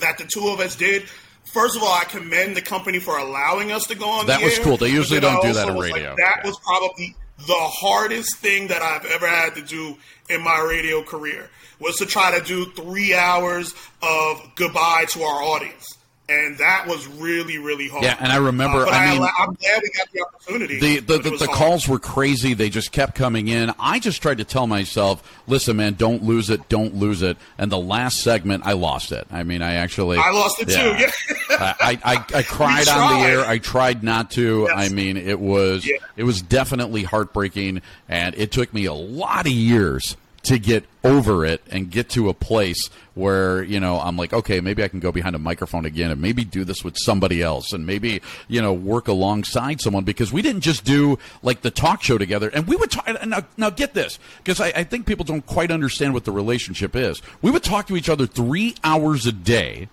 [0.00, 1.04] that the two of us did
[1.52, 4.26] first of all, I commend the company for allowing us to go on.
[4.26, 4.76] That was air, cool.
[4.76, 6.08] They usually don't do that on radio.
[6.08, 6.46] Like, that yeah.
[6.46, 9.96] was probably the hardest thing that I've ever had to do
[10.28, 15.42] in my radio career was to try to do three hours of goodbye to our
[15.42, 15.98] audience
[16.32, 18.04] and that was really really hard.
[18.04, 18.86] Yeah, and I remember.
[18.86, 20.78] Uh, I, I mean, I'm glad we got the opportunity.
[20.80, 22.54] The the, the, the calls were crazy.
[22.54, 23.72] They just kept coming in.
[23.78, 27.70] I just tried to tell myself, "Listen, man, don't lose it, don't lose it." And
[27.70, 29.26] the last segment, I lost it.
[29.30, 30.96] I mean, I actually I lost it yeah.
[30.96, 31.04] too.
[31.50, 33.40] Yeah, I, I, I cried on the air.
[33.40, 34.66] I tried not to.
[34.68, 34.72] Yes.
[34.74, 35.96] I mean, it was yeah.
[36.16, 41.44] it was definitely heartbreaking, and it took me a lot of years to get over
[41.44, 45.00] it and get to a place where you know I'm like, okay, maybe I can
[45.00, 48.60] go behind a microphone again and maybe do this with somebody else and maybe you
[48.60, 52.66] know work alongside someone because we didn't just do like the talk show together and
[52.66, 53.08] we would talk.
[53.26, 56.96] Now, now get this because I, I think people don't quite understand what the relationship
[56.96, 57.22] is.
[57.40, 59.88] We would talk to each other three hours a day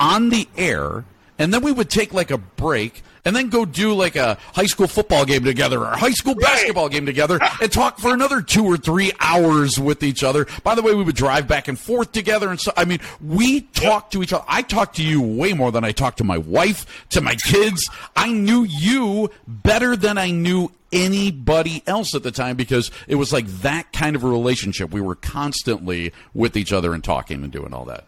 [0.00, 1.04] on the air
[1.38, 4.66] and then we would take like a break and then go do like a high
[4.66, 8.40] school football game together or a high school basketball game together and talk for another
[8.40, 10.46] two or three hours with each other.
[10.64, 12.48] By the way, we would drive back and forth together.
[12.48, 14.44] And so, I mean, we talked to each other.
[14.48, 17.88] I talked to you way more than I talked to my wife, to my kids.
[18.16, 23.30] I knew you better than I knew anybody else at the time because it was
[23.30, 24.90] like that kind of a relationship.
[24.90, 28.06] We were constantly with each other and talking and doing all that.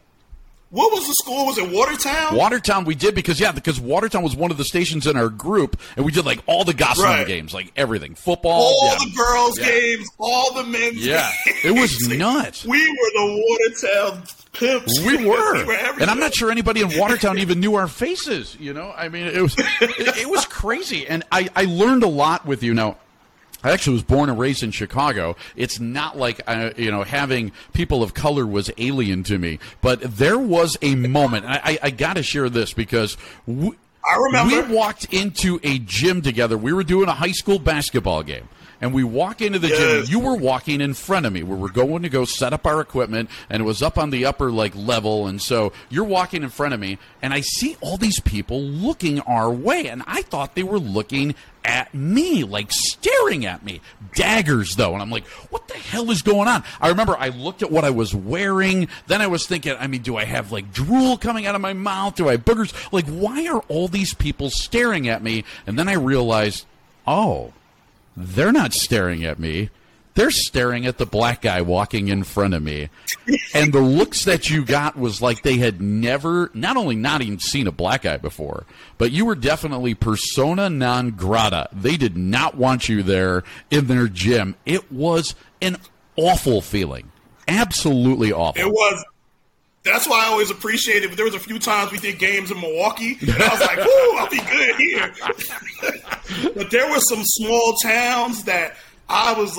[0.70, 1.46] What was the school?
[1.46, 2.37] Was it Watertown?
[2.37, 5.80] Watertown, we did because yeah, because Watertown was one of the stations in our group,
[5.96, 7.26] and we did like all the Gossamer Right.
[7.26, 8.98] games, like everything, football, all yeah.
[8.98, 9.66] the girls' Yeah.
[9.66, 11.28] games, all the men's Yeah.
[11.44, 11.59] games.
[11.64, 12.64] It was nuts.
[12.64, 15.00] We were the Watertown pimps.
[15.00, 15.92] We were, everywhere.
[16.00, 18.56] and I'm not sure anybody in Watertown even knew our faces.
[18.61, 22.09] You know, I mean, it was it, it was crazy, and I I learned a
[22.09, 22.74] lot with you.
[22.74, 22.96] Now,
[23.62, 25.37] I actually was born and raised in Chicago.
[25.57, 30.01] It's not like uh, you know having people of color was alien to me, but
[30.01, 31.44] there was a moment.
[31.44, 33.16] And I, I, I got to share this because.
[33.46, 33.73] We,
[34.11, 34.68] I remember.
[34.68, 36.57] We walked into a gym together.
[36.57, 38.49] We were doing a high school basketball game.
[38.81, 40.05] And we walk into the gym.
[40.09, 41.43] You were walking in front of me.
[41.43, 44.25] We were going to go set up our equipment, and it was up on the
[44.25, 45.27] upper like level.
[45.27, 49.21] And so you're walking in front of me, and I see all these people looking
[49.21, 53.83] our way, and I thought they were looking at me, like staring at me.
[54.14, 56.64] Daggers, though, and I'm like, what the hell is going on?
[56.81, 58.88] I remember I looked at what I was wearing.
[59.09, 61.75] Then I was thinking, I mean, do I have like drool coming out of my
[61.75, 62.14] mouth?
[62.14, 62.73] Do I have boogers?
[62.93, 65.45] Like, why are all these people staring at me?
[65.66, 66.64] And then I realized,
[67.07, 67.53] oh
[68.20, 69.70] they're not staring at me.
[70.14, 72.90] They're staring at the black guy walking in front of me.
[73.54, 77.38] And the looks that you got was like they had never, not only not even
[77.38, 78.66] seen a black guy before,
[78.98, 81.68] but you were definitely persona non grata.
[81.72, 84.56] They did not want you there in their gym.
[84.66, 85.76] It was an
[86.16, 87.12] awful feeling.
[87.46, 88.61] Absolutely awful.
[88.61, 89.04] It was.
[89.83, 91.05] That's why I always appreciated.
[91.05, 91.09] It.
[91.09, 93.79] But there was a few times we did games in Milwaukee, and I was like,
[93.79, 95.12] "Whoo, I'll be good here."
[96.55, 98.77] but there were some small towns that
[99.09, 99.59] I was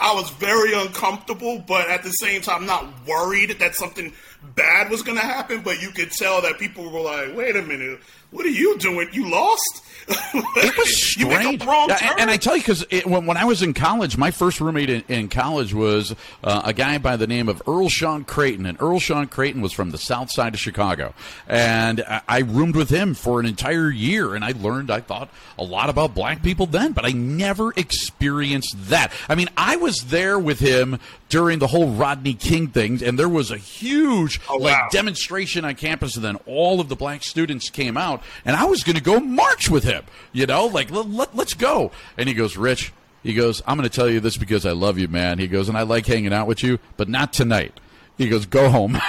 [0.00, 4.12] I was very uncomfortable, but at the same time, not worried that something
[4.54, 5.62] bad was going to happen.
[5.62, 8.00] But you could tell that people were like, "Wait a minute,
[8.32, 9.08] what are you doing?
[9.12, 11.62] You lost?" It was strange.
[11.62, 14.32] a wrong Yeah, and, I tell you, because when, when I was in college, my
[14.32, 18.24] first roommate in, in college was uh, a guy by the name of Earl Sean
[18.24, 18.66] Creighton.
[18.66, 21.14] And Earl Sean Creighton was from the south side of Chicago.
[21.46, 24.34] And I, I roomed with him for an entire year.
[24.34, 28.74] And I learned, I thought, a lot about black people then, but I never experienced
[28.88, 29.12] that.
[29.28, 33.28] I mean, I was there with him during the whole Rodney King thing, and there
[33.28, 37.70] was a huge Oh, like demonstration on campus, and then all of the black students
[37.70, 40.04] came out, and I was going to go march with him.
[40.32, 41.92] You know, like let, let, let's go.
[42.16, 42.92] And he goes, Rich.
[43.22, 45.38] He goes, I'm going to tell you this because I love you, man.
[45.38, 47.78] He goes, and I like hanging out with you, but not tonight.
[48.18, 48.94] He goes, go home.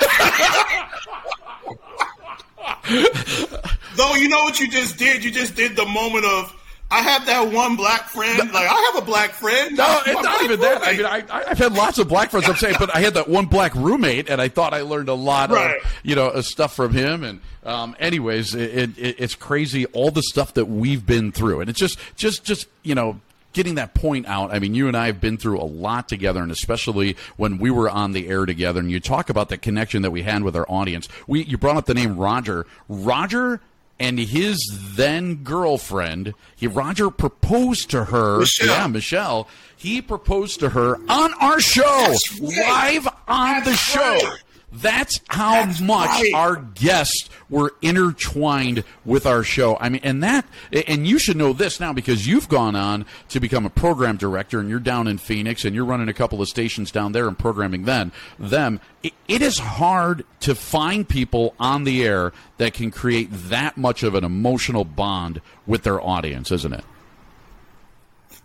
[3.96, 5.24] Though you know what you just did?
[5.24, 6.56] You just did the moment of
[6.94, 8.38] I have that one black friend.
[8.52, 9.76] Like I have a black friend.
[9.76, 10.84] No, it's not even that.
[10.84, 10.98] I roommate.
[10.98, 12.48] mean, I, I've had lots of black friends.
[12.48, 15.14] I'm saying, but I had that one black roommate, and I thought I learned a
[15.14, 15.78] lot Right.
[15.82, 17.24] of you know uh, stuff from him.
[17.24, 21.70] And um, anyways, it, it, it's crazy all the stuff that we've been through, and
[21.70, 23.20] it's just just just you know.
[23.54, 26.42] Getting that point out, I mean, you and I have been through a lot together,
[26.42, 28.80] and especially when we were on the air together.
[28.80, 31.08] And you talk about the connection that we had with our audience.
[31.28, 32.66] We, you brought up the name Roger.
[32.90, 33.62] Roger
[34.00, 34.58] and his
[34.96, 38.40] then girlfriend, he Roger proposed to her.
[38.40, 38.68] Michelle.
[38.68, 39.48] Yeah, Michelle.
[39.76, 42.50] He proposed to her on our show, That's right.
[42.94, 44.00] live on the show.
[44.02, 44.40] right.
[44.74, 46.32] That's how That's much right.
[46.34, 49.78] our guests were intertwined with our show.
[49.80, 50.46] I mean, and that,
[50.88, 54.60] and you should know this now because you've gone on to become a program director
[54.60, 57.38] and you're down in Phoenix and you're running a couple of stations down there and
[57.38, 58.80] programming then them.
[59.04, 64.02] It, it is hard to find people on the air that can create that much
[64.02, 66.84] of an emotional bond with their audience, isn't it?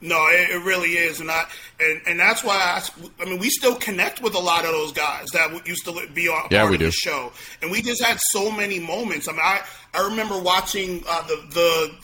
[0.01, 1.45] No, it, it really is, and I
[1.81, 2.83] and, and that's why I,
[3.21, 6.29] I mean we still connect with a lot of those guys that used to be
[6.29, 6.87] on Yeah, part we of do.
[6.87, 7.33] the show,
[7.63, 9.27] and we just had so many moments.
[9.29, 9.61] I mean, I
[9.95, 11.95] I remember watching uh, the the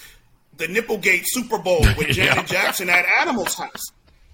[0.57, 2.63] the Nipplegate Super Bowl with Janet Yeah.
[2.65, 3.83] Jackson at Animal's house.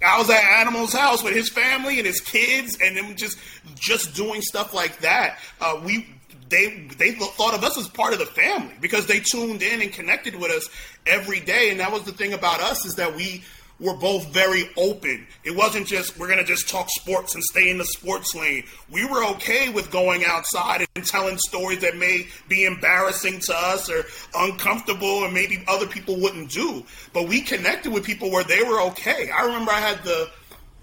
[0.03, 3.37] I was at Animal's house with his family and his kids, and them just
[3.75, 5.38] just doing stuff like that.
[5.61, 6.07] Uh, we
[6.50, 9.92] they they thought of us as part of the family because they tuned in and
[9.92, 10.68] connected with us
[11.06, 11.70] every day.
[11.70, 13.42] And that was the thing about us is that we
[13.78, 15.26] were both very open.
[15.42, 18.64] It wasn't just we're gonna just talk sports and stay in the sports lane.
[18.90, 23.88] We were okay with going outside and telling stories that may be embarrassing to us
[23.88, 26.84] or uncomfortable and maybe other people wouldn't do.
[27.12, 29.30] But we connected with people where they were okay.
[29.30, 30.28] I remember I had the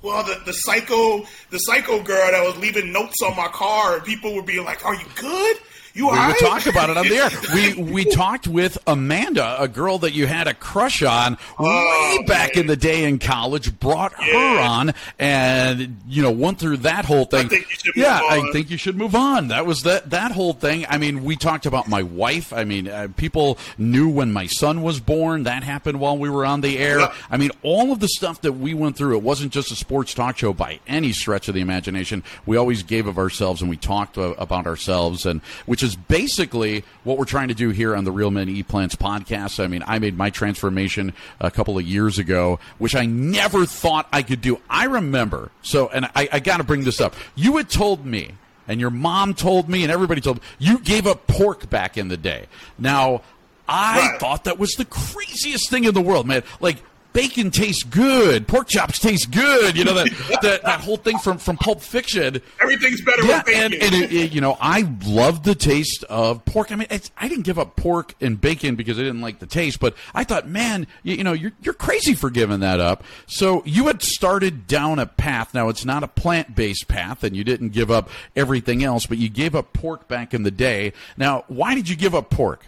[0.01, 4.03] well, the, the psycho, the psycho girl that was leaving notes on my car, and
[4.05, 5.57] people were being like, "Are you good?
[5.97, 6.37] You we right?
[6.39, 7.29] talk about it on the air.
[7.53, 12.25] We we talked with Amanda, a girl that you had a crush on Oh, way
[12.25, 12.63] back man.
[12.63, 13.77] in the day in college.
[13.79, 17.49] Brought her on, and you know went through that whole thing.
[17.49, 19.47] think you should move yeah, I think you should move on.
[19.49, 20.85] That was that that whole thing.
[20.87, 22.53] I mean, we talked about my wife.
[22.53, 25.43] I mean, uh, people knew when my son was born.
[25.43, 26.99] That happened while we were on the air.
[26.99, 27.13] Yeah.
[27.31, 29.17] I mean, all of the stuff that we went through.
[29.17, 32.23] It wasn't just a sports talk show by any stretch of the imagination.
[32.45, 36.83] We always gave of ourselves and we talked uh, about ourselves, and which is basically
[37.03, 39.63] what we're trying to do here on the Real Men Eat Plants podcast.
[39.63, 44.07] I mean, I made my transformation a couple of years ago, which I never thought
[44.11, 44.59] I could do.
[44.69, 45.51] I remember.
[45.61, 47.15] So, and I, I got to bring this up.
[47.35, 48.31] You had told me
[48.67, 52.09] and your mom told me, and everybody told me, you gave up pork back in
[52.09, 52.47] the day.
[52.77, 53.21] Now,
[53.69, 54.19] I Right.
[54.19, 56.43] thought that was the craziest thing in the world, man.
[56.59, 56.77] Like,
[57.17, 59.75] bacon tastes good, pork chops taste good.
[59.75, 60.07] You know that
[60.43, 62.39] that, that whole thing from from Pulp Fiction.
[62.61, 63.63] Everything's better Yeah, with bacon.
[63.63, 66.71] and, and it, it- you know, I love the taste of pork.
[66.71, 66.87] I mean,
[67.17, 70.23] I didn't give up pork and bacon because I didn't like the taste, but I
[70.25, 73.03] thought, man, you, you know, you're you're crazy for giving that up.
[73.25, 75.53] So you had started down a path.
[75.55, 79.17] Now it's not a plant based path, and you didn't give up everything else, but
[79.17, 80.93] you gave up pork back in the day.
[81.17, 82.65] Now, why did you give up pork?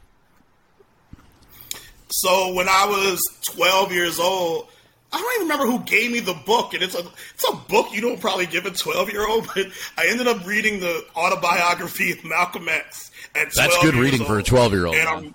[2.12, 3.22] So when I was
[3.54, 4.68] 12 years old,
[5.12, 7.00] I don't even remember who gave me the book, and it's a
[7.34, 10.46] it's a book you don't probably give a 12 year old, but I ended up
[10.46, 14.96] reading the autobiography of Malcolm X at 12 That's good years reading for a 12-year-old,
[14.96, 15.34] And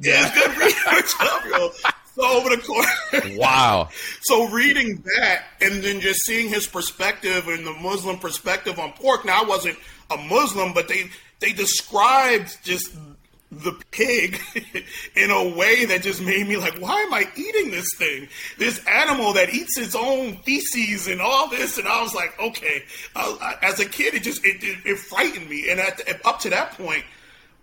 [0.00, 1.72] Yeah, it's good reading for a 12 year old.
[2.14, 3.88] So over the course, Wow.
[4.22, 9.24] so reading that and then just seeing his perspective and the Muslim perspective on pork.
[9.24, 9.78] Now I wasn't
[10.10, 11.10] a Muslim, but they
[11.40, 12.92] they described just
[13.62, 14.40] the pig
[15.16, 18.28] in a way that just made me like, why am I eating this thing?
[18.58, 22.82] This animal that eats its own feces and all this, and I was like, okay.
[23.14, 26.40] I, I- as a kid, it just it, it, it frightened me, and at, up
[26.40, 27.04] to that point.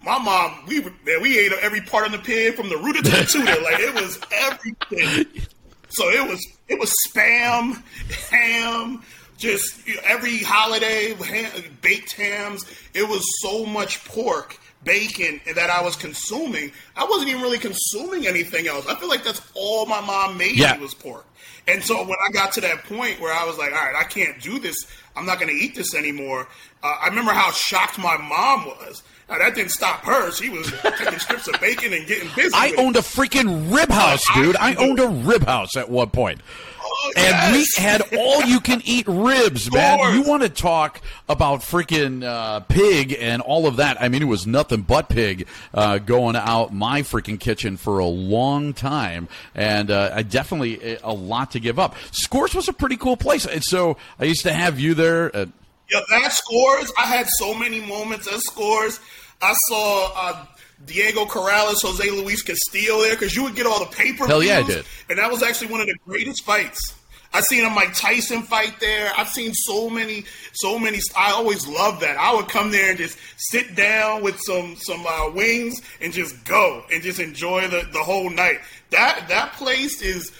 [0.03, 3.09] My mom, we man, we ate every part of the pig from the rooter to
[3.11, 3.61] the tutor.
[3.61, 5.43] Like it was everything.
[5.89, 7.83] So it was it was spam,
[8.31, 9.03] ham,
[9.37, 11.51] just you know, every holiday ham,
[11.83, 12.65] baked hams.
[12.95, 16.71] It was so much pork, bacon that I was consuming.
[16.95, 18.87] I wasn't even really consuming anything else.
[18.87, 20.77] I feel like that's all my mom made Yeah.
[20.77, 21.25] was pork.
[21.67, 24.03] And so when I got to that point where I was like, all right, I
[24.03, 24.75] can't do this.
[25.15, 26.47] I'm not going to eat this anymore.
[26.81, 29.03] Uh, I remember how shocked my mom was.
[29.31, 30.29] Now that didn't stop her.
[30.31, 32.51] She was taking strips of bacon and getting busy.
[32.53, 32.77] I it.
[32.77, 34.57] owned a freaking rib house, dude.
[34.57, 36.41] I owned a rib house at one point.
[36.83, 37.53] Oh, And yes.
[37.77, 40.15] we had all you can eat ribs, man.
[40.15, 44.01] You want to talk about freaking uh, pig and all of that?
[44.01, 48.05] I mean, it was nothing but pig uh, going out my freaking kitchen for a
[48.07, 51.95] long time, and uh, I definitely a lot to give up.
[52.11, 55.33] Scores was a pretty cool place, and so I used to have you there.
[55.33, 55.47] At,
[55.89, 56.91] Yeah, that scores.
[56.97, 58.99] I had so many moments at scores.
[59.41, 60.45] I saw uh,
[60.85, 64.27] Diego Corrales, Jose Luis Castillo there because you would get all the paper.
[64.27, 64.85] Hell yeah, I did.
[65.09, 66.95] And that was actually one of the greatest fights.
[67.33, 69.11] I seen a Mike Tyson fight there.
[69.17, 70.99] I've seen so many, so many.
[71.15, 72.17] I always loved that.
[72.17, 76.43] I would come there and just sit down with some some uh, wings and just
[76.43, 78.59] go and just enjoy the, the whole night.
[78.89, 80.31] That that place is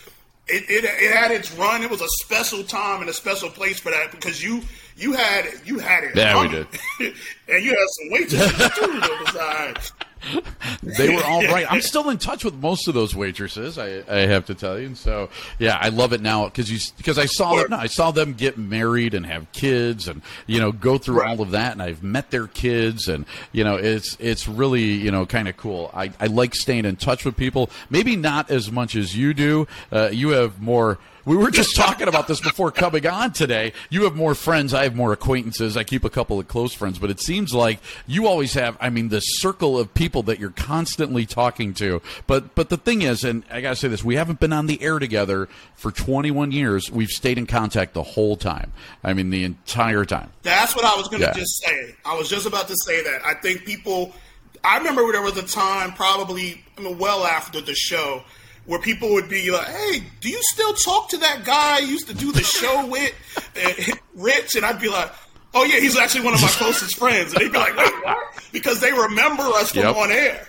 [0.48, 1.82] it, it, it had its run.
[1.82, 4.62] It was a special time and a special place for that because you
[5.02, 5.66] you had it.
[5.66, 6.16] you had it.
[6.16, 6.68] Yeah, we coming.
[7.48, 9.92] and you had some waitresses too that was all right.
[10.84, 11.66] They were all right.
[11.68, 13.80] I'm still in touch with most of those waitresses.
[13.80, 14.86] I, I have to tell you.
[14.86, 17.72] And so, yeah, I love it now because you because I saw them.
[17.72, 21.42] No, I saw them get married and have kids, and you know, go through all
[21.42, 21.72] of that.
[21.74, 25.58] And I've met their kids, and you know, it's it's really you know kind of
[25.58, 25.90] cool.
[25.94, 27.72] I, I like staying in touch with people.
[27.90, 29.68] Maybe not as much as you do.
[29.92, 31.00] Uh, you have more.
[31.26, 33.74] We were just talking about this before coming on today.
[33.90, 34.74] You have more friends.
[34.74, 35.78] I have more acquaintances.
[35.78, 38.76] I keep a couple of close friends, but it seems like you always have.
[38.82, 42.02] I mean, the circle of people that you're constantly talking to.
[42.28, 44.82] But but the thing is, and I gotta say this: we haven't been on the
[44.82, 46.92] air together for 21 years.
[46.92, 48.72] We've stayed in contact the whole time.
[49.04, 50.32] I mean, the entire time.
[50.42, 51.34] That's what I was going to Yeah.
[51.34, 51.96] just say.
[52.06, 53.22] I was just about to say that.
[53.26, 54.14] I think people.
[54.64, 58.24] I remember there was a time, probably I mean, well after the show,
[58.66, 62.08] where people would be like, "Hey, do you still talk to that guy you used
[62.08, 63.14] to do the show with,
[64.16, 65.12] Rich?" And I'd be like.
[65.54, 68.18] Oh yeah, he's actually one of my closest friends, and they'd be like, "Wait, what?"
[68.54, 69.96] Because they remember us from Yep.
[69.98, 70.48] on air.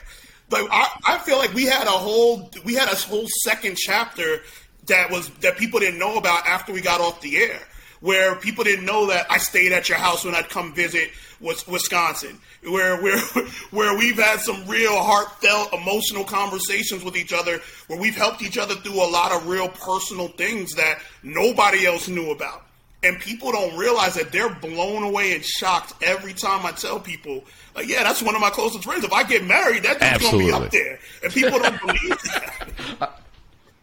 [0.48, 4.42] Like I, I feel like we had a whole we had a whole second chapter
[4.86, 7.58] that was that people didn't know about after we got off the air,
[8.02, 12.38] where people didn't know that I stayed at your house when I'd come visit Wisconsin,
[12.68, 13.18] where where
[13.70, 18.58] where we've had some real heartfelt, emotional conversations with each other, where we've helped each
[18.58, 22.62] other through a lot of real personal things that nobody else knew about.
[23.04, 27.42] and people don't realize that they're blown away and shocked every time I tell people,
[27.74, 29.02] like, yeah, that's one of my closest friends.
[29.04, 33.20] If I get married, that dude's gonna be up there, and people don't believe that.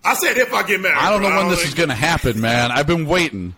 [0.04, 0.98] I said if I get married.
[0.98, 1.40] I don't know bro.
[1.40, 2.72] when this is going to happen, man.
[2.72, 3.54] I've been waiting.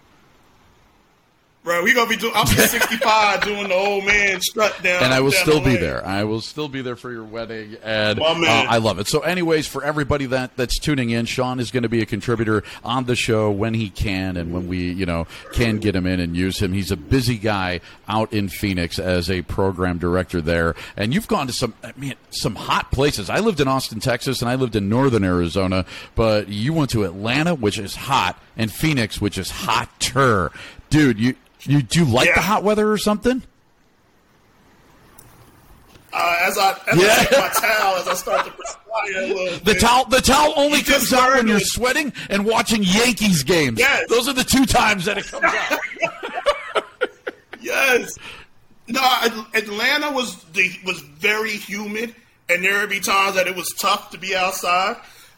[1.64, 2.34] Bro, we gonna be doing.
[2.36, 5.04] I'm 65 doing the old man strut down.
[5.04, 6.04] and I will still be there.
[6.04, 8.26] I will still be there for your wedding, and uh.
[8.26, 9.08] I love it.
[9.08, 12.64] So, anyways, for everybody that that's tuning in, Sean is going to be a contributor
[12.84, 16.20] on the show when he can, and when we, you know, can get him in
[16.20, 16.74] and use him.
[16.74, 21.46] He's a busy guy out in Phoenix as a program director there, and you've gone
[21.46, 23.30] to some, I mean, some hot places.
[23.30, 25.86] I lived in Austin, Texas, and I lived in northern Arizona,
[26.16, 30.52] but you went to Atlanta, which is hot, and Phoenix, which is hotter,
[30.90, 31.20] dude.
[31.20, 31.36] You.
[31.64, 32.36] You do you like Yeah.
[32.36, 33.44] the hot weather or something?
[36.14, 37.16] Uh, as I as Yeah.
[37.20, 39.80] I take my towel, as I start to perspire a little The bit.
[39.80, 41.66] towel, the towel only comes out when you're it.
[41.68, 43.80] sweating and watching Yankees games.
[43.80, 44.10] Yes.
[44.10, 45.80] Those are the two times that it comes out.
[47.62, 48.18] Yes.
[48.88, 49.00] No,
[49.54, 52.16] Atlanta was the, was very humid,
[52.50, 54.96] and there would be times that it was tough to be outside.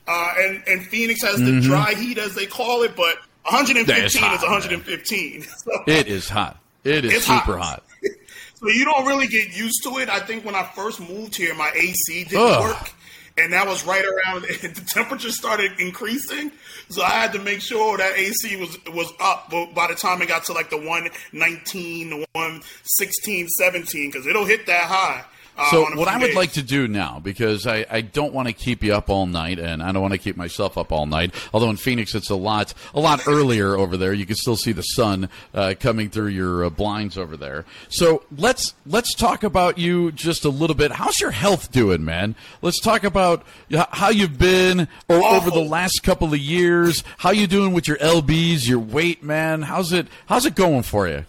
[0.07, 3.87] Uh, and and Phoenix has the dry heat, as they call it, but 115 Mm-hmm.
[3.87, 5.41] That is hot, is 115.
[5.63, 6.57] So, It is hot.
[6.83, 7.81] It is super hot.
[7.81, 7.83] hot.
[8.55, 10.09] so you don't really get used to it.
[10.09, 12.61] I think when I first moved here, my AC didn't Ugh.
[12.63, 12.91] work.
[13.37, 16.51] And that was right around the temperature started increasing,
[16.89, 19.49] so I had to make sure that AC was was up.
[19.49, 24.45] But by the time it got to like the 119, the 116, 17, because it'll
[24.45, 25.25] hit that high.
[25.57, 26.35] Uh, So what I would days.
[26.35, 29.59] like to do now, because I, I don't want to keep you up all night,
[29.59, 31.33] and I don't want to keep myself up all night.
[31.53, 34.13] Although in Phoenix it's a lot a lot earlier over there.
[34.13, 37.65] You can still see the sun uh, coming through your uh, blinds over there.
[37.89, 40.91] So let's let's talk about you just a little bit.
[40.91, 42.35] How's your health doing, man?
[42.61, 43.43] Let's talk about
[43.89, 47.03] how you've been o- over the last couple of years.
[47.17, 49.61] How you doing with your lbs, your weight, man?
[49.63, 51.25] How's it how's it going for you?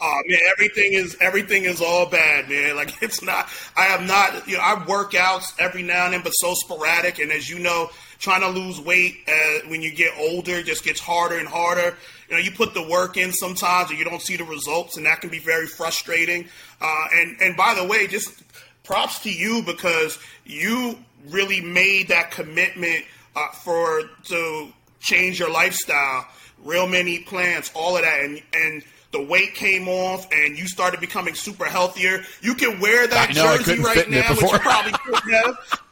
[0.00, 2.76] Oh man, everything is everything is all bad, man.
[2.76, 3.48] Like it's not.
[3.76, 4.46] I have not.
[4.48, 7.18] You know, I work out every now and then, but so sporadic.
[7.18, 11.00] And as you know, trying to lose weight uh, when you get older just gets
[11.00, 11.96] harder and harder.
[12.28, 15.06] You know, you put the work in sometimes, and you don't see the results, and
[15.06, 16.48] that can be very frustrating.
[16.80, 18.42] Uh, and and by the way, just
[18.82, 23.04] props to you because you really made that commitment
[23.36, 24.68] uh, for to
[25.00, 26.26] change your lifestyle.
[26.64, 31.00] Real eat plants, all of that, and and the weight came off, and you started
[31.00, 32.24] becoming super healthier.
[32.40, 35.80] You can wear that know, jersey right now, which you probably couldn't have.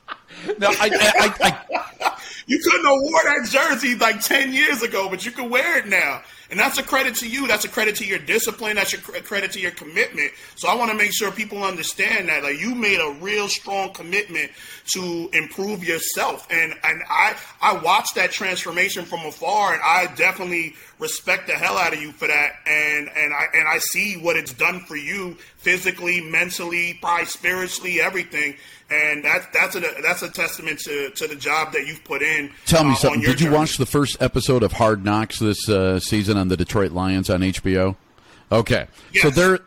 [0.59, 2.17] No, I, I, I,
[2.47, 5.87] You couldn't have wore that jersey like 10 years ago, but you can wear it
[5.87, 6.23] now.
[6.53, 7.49] And that's a credit to you.
[7.49, 8.77] That's a credit to your discipline.
[8.77, 10.33] That's a credit to your commitment.
[10.55, 12.43] So I want to make sure people understand that.
[12.43, 14.51] Like you made a real strong commitment
[14.93, 16.47] to improve yourself.
[16.51, 21.79] And and I I watched that transformation from afar and I definitely respect the hell
[21.79, 22.53] out of you for that.
[22.67, 28.03] And and I and I see what it's done for you physically, mentally, probably spiritually,
[28.03, 28.57] everything.
[28.93, 32.51] And that's that's a that's a testament to, to the job that you've put in.
[32.67, 33.21] Tell uh, me on something.
[33.23, 33.57] Did you journey.
[33.57, 37.41] watch the first episode of Hard Knocks this uh, season on the Detroit Lions on
[37.41, 37.97] HBO?
[38.51, 39.61] Okay, so there.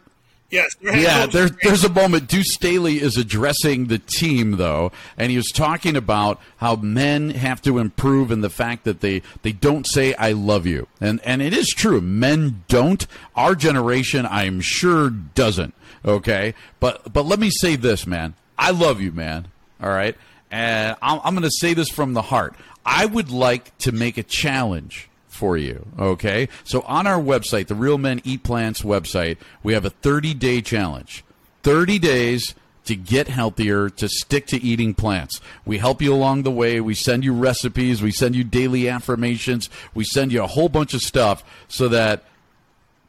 [0.52, 0.76] Yes.
[0.80, 2.28] Yeah, there, there's a moment.
[2.28, 7.64] Deuce Staley is addressing the team, though, and he was talking about how men have
[7.64, 11.42] to improve and the fact that they, they don't say "I love you," and and
[11.42, 12.00] it is true.
[12.00, 13.08] Men don't.
[13.36, 15.74] Our generation, I'm sure, doesn't.
[16.06, 18.36] Okay, but but let me say this, man.
[18.58, 19.48] I love you, man.
[19.82, 20.16] All right,
[20.52, 22.56] and I'm, I'm going to say this from the heart.
[22.86, 25.86] I would like to make a challenge for you.
[26.00, 26.48] Okay.
[26.64, 30.62] So on our website, the Real Men Eat Plants website, we have a 30 day
[30.62, 31.24] challenge.
[31.64, 35.42] 30 days to get healthier, to stick to eating plants.
[35.66, 36.80] We help you along the way.
[36.80, 38.02] We send you recipes.
[38.02, 39.70] We send you daily affirmations.
[39.94, 42.24] We send you a whole bunch of stuff so that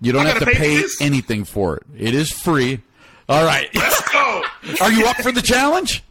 [0.00, 1.82] you don't have to pay pay anything for it.
[1.96, 2.80] It is free.
[3.28, 3.68] All right.
[4.80, 6.02] Are you up for the challenge?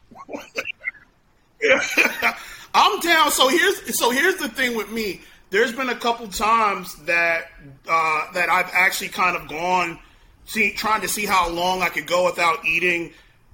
[2.74, 3.32] I'm down.
[3.32, 5.22] So here's so here's the thing with me.
[5.50, 7.50] There's been a couple times that
[7.88, 10.00] uh, that I've actually kind of gone
[10.46, 13.12] see, trying to see how long I could go without eating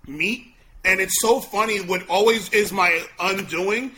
[0.07, 1.79] meat, and it's so funny.
[1.79, 3.91] What always is my undoing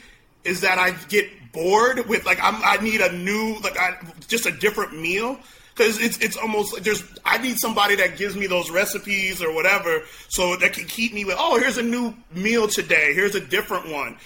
[0.44, 3.98] is that I get bored with like I'm, I need a new like I,
[4.28, 5.40] just a different meal
[5.76, 9.54] because it's it's almost like there's I need somebody that gives me those recipes or
[9.54, 13.42] whatever so that can keep me with oh here's a new meal today here's a
[13.42, 14.18] different one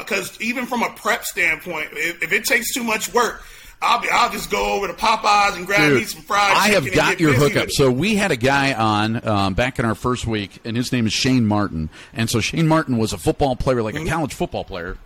[0.00, 3.42] because even from a prep standpoint if, if it takes too much work
[3.82, 6.92] I'll be I'll just go over to Popeyes and grab me some fried I have
[6.92, 7.70] got your hookup.
[7.70, 11.06] So we had a guy on um, back in our first week, and his name
[11.06, 11.88] is Shane Martin.
[12.12, 13.96] And so Shane Martin was a football player, Mm-hmm.
[13.96, 14.98] like a college football player.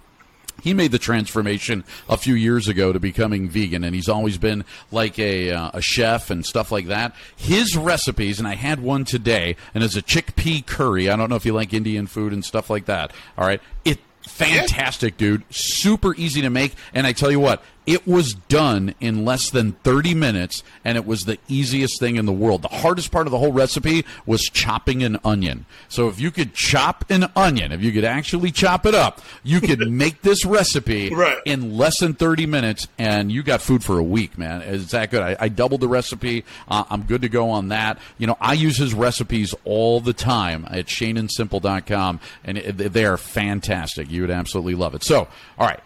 [0.63, 4.65] He made the transformation a few years ago to becoming vegan, and he's always been
[4.91, 7.15] like a, uh, a chef and stuff like that.
[7.37, 11.11] His recipes, and I had one today, and it's a chickpea curry.
[11.11, 13.13] I don't know if you like Indian food and stuff like that.
[13.37, 15.45] All right, it fantastic, dude.
[15.51, 19.72] Super easy to make, and I tell you what, it was done in less than
[19.72, 22.62] 30 minutes, and it was the easiest thing in the world.
[22.62, 25.66] The hardest part of the whole recipe was chopping an onion.
[25.89, 29.61] So if you could chop an onion, if you could actually chop it up, you
[29.61, 31.39] could make this recipe Right.
[31.45, 34.62] in less than 30 minutes, and you got food for a week, man.
[34.62, 35.22] It's that good.
[35.22, 36.45] I, I doubled the recipe.
[36.68, 37.99] Uh, I'm good to go on that.
[38.18, 43.16] You know, I use his recipes all the time at ShaneandSimple.com, and it, they are
[43.16, 44.11] fantastic.
[44.11, 45.03] You would absolutely love it.
[45.03, 45.28] So,
[45.59, 45.80] all right.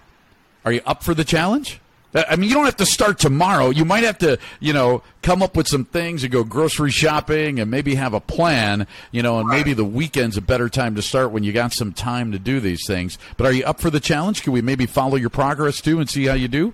[0.64, 1.80] Are you up for the challenge?
[2.14, 3.68] I mean, you don't have to start tomorrow.
[3.68, 7.60] You might have to, you know, come up with some things and go grocery shopping
[7.60, 11.02] and maybe have a plan, you know, and maybe the weekend's a better time to
[11.02, 13.18] start when you got some time to do these things.
[13.36, 14.42] But are you up for the challenge?
[14.42, 16.72] Can we maybe follow your progress too and see how you do?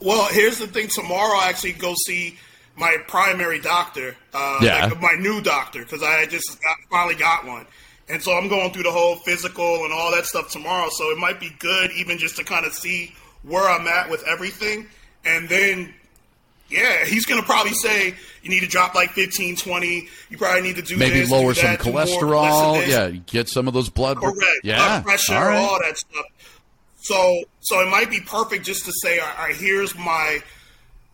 [0.00, 0.88] Well, here's the thing.
[0.88, 2.36] Tomorrow, I actually go see
[2.74, 4.16] my primary doctor.
[4.34, 4.86] Uh, Yeah.
[4.86, 7.66] like my new doctor because I just got, finally got one,
[8.12, 10.88] and so I'm going through the whole physical and all that stuff tomorrow.
[10.92, 14.22] So it might be good even just to kind of see where I'm at with
[14.28, 14.86] everything,
[15.24, 15.94] and then.
[16.68, 20.08] Yeah, he's going to probably say you need to drop like 15, 20.
[20.30, 22.22] You probably need to do Maybe this, lower do some that, do more, less of
[22.22, 22.88] cholesterol.
[22.88, 24.16] Yeah, get some of those blood.
[24.16, 24.40] Correct.
[24.64, 25.56] Yeah, Blood pressure, all right.
[25.58, 26.24] all that stuff.
[27.02, 30.38] So, so it might be perfect just to say, all right, here's my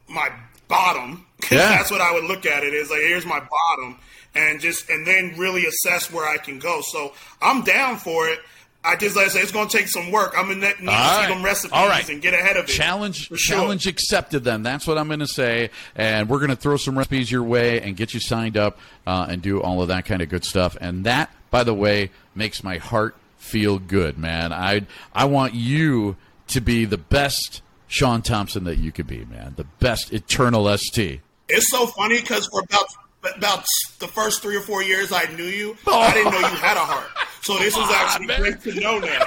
[0.09, 0.31] my
[0.69, 1.25] bottom.
[1.51, 1.71] Yeah.
[1.71, 3.97] That's what I would look at it is like, here's my bottom,
[4.35, 6.81] and just and then really assess where I can go.
[6.83, 8.41] So I'm down for it.
[8.85, 10.35] I just like I say, it's going to take some work.
[10.37, 11.29] I'm need to see right.
[11.29, 12.09] them recipes All right.
[12.09, 12.73] and get ahead of it.
[12.73, 13.37] Challenge sure.
[13.37, 14.63] challenge accepted then.
[14.63, 15.71] That's what I'm going to say.
[15.97, 19.27] And we're going to throw some recipes your way and get you signed up uh,
[19.29, 20.77] and do all of that kind of good stuff.
[20.81, 24.53] And that, by the way, makes my heart feel good, man.
[24.53, 26.17] I I want you
[26.49, 29.55] to be the best Sean Thompson that you could be, man.
[29.57, 31.21] The best eternal ST.
[31.49, 32.87] It's so funny because for about
[33.37, 33.65] about
[33.99, 36.81] the first three or four years I knew you, I didn't know you had a
[36.81, 37.09] heart.
[37.43, 38.41] So this is actually man.
[38.41, 39.25] great to know now.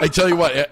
[0.00, 0.54] I tell you what.
[0.56, 0.66] eh,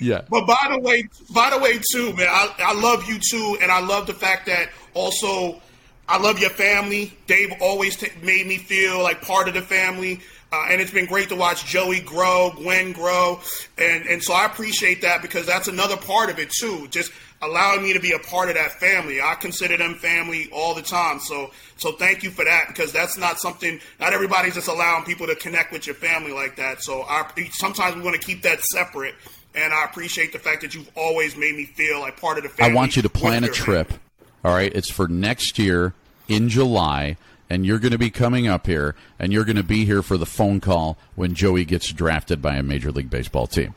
[0.00, 0.22] Yeah.
[0.28, 3.70] But by the way, by the way, too, man, I, I love you too, and
[3.70, 5.60] I love the fact that also
[6.08, 7.12] I love your family.
[7.26, 10.20] They've always t- made me feel like part of the family,
[10.52, 13.40] uh, and it's been great to watch Joey grow, Gwen grow,
[13.78, 16.88] and and so I appreciate that because that's another part of it too.
[16.88, 17.12] Just
[17.42, 19.20] allowing me to be a part of that family.
[19.20, 21.20] I consider them family all the time.
[21.20, 23.80] So so thank you for that because that's not something.
[23.98, 26.82] Not everybody's just allowing people to connect with your family like that.
[26.82, 29.14] So I sometimes we want to keep that separate.
[29.54, 32.50] And I appreciate the fact that you've always made me feel like part of the
[32.50, 32.72] family.
[32.72, 33.88] I want you to plan a trip.
[33.88, 34.02] family.
[34.44, 35.92] All right, it's for next year
[36.28, 37.16] in July,
[37.50, 40.16] and you're going to be coming up here, and you're going to be here for
[40.16, 43.74] the phone call when Joey gets drafted by a Major League Baseball team.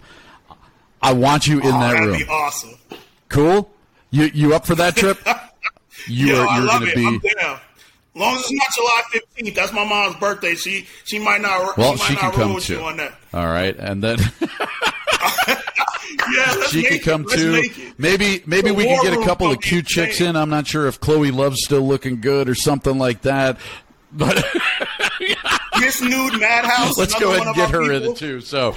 [1.02, 2.18] I want you in Oh, that that'd room.
[2.20, 2.76] be awesome.
[3.34, 3.70] Cool.
[4.12, 5.18] You you up for that trip?
[6.08, 6.96] You Yo, are I you're love going it.
[6.96, 7.30] to I'm be.
[7.40, 7.56] down.
[7.56, 10.56] As long as it's not July 15th, that's my mom's birthday.
[10.56, 11.78] She she might not.
[11.78, 12.80] Well, she, she can not come too.
[12.82, 13.14] on that.
[13.34, 14.18] All right, and then
[16.36, 17.04] Yeah, she can it.
[17.04, 17.54] come Let's too.
[17.64, 18.00] it.
[18.00, 20.36] Maybe maybe The we can get a couple of cute chicks in.
[20.36, 23.58] I'm not sure if Chloe Love's still looking good or something like that,
[24.12, 24.44] but.
[25.80, 26.98] This nude madhouse.
[26.98, 28.14] Let's go ahead and get her in people.
[28.14, 28.42] it too.
[28.42, 28.76] So,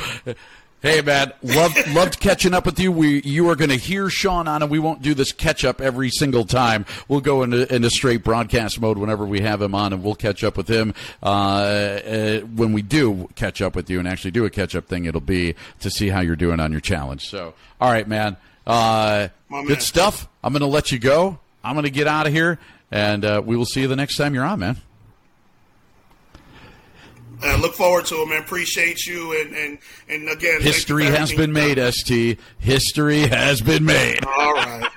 [0.82, 2.92] hey, man, loved loved catching up with you.
[2.92, 5.80] We you are going to hear Sean on, and we won't do this catch up
[5.80, 6.86] every single time.
[7.08, 10.44] We'll go into into straight broadcast mode whenever we have him on, and we'll catch
[10.44, 10.94] up with him.
[11.22, 14.86] Uh, uh, when we do catch up with you and actually do a catch up
[14.86, 17.28] thing, it'll be to see how you're doing on your challenge.
[17.28, 18.36] So, all right, man.
[18.66, 19.80] Uh, good man.
[19.80, 20.28] stuff.
[20.42, 21.38] I'm going to let you go.
[21.62, 22.58] I'm going to get out of here,
[22.90, 24.76] and uh, we will see you the next time you're on, man.
[27.42, 28.42] I look forward to it, man.
[28.42, 29.78] Appreciate you, and and
[30.08, 31.78] and again, History has been made.
[31.92, 32.38] St.
[32.58, 34.24] History has been made.
[34.24, 34.88] All right,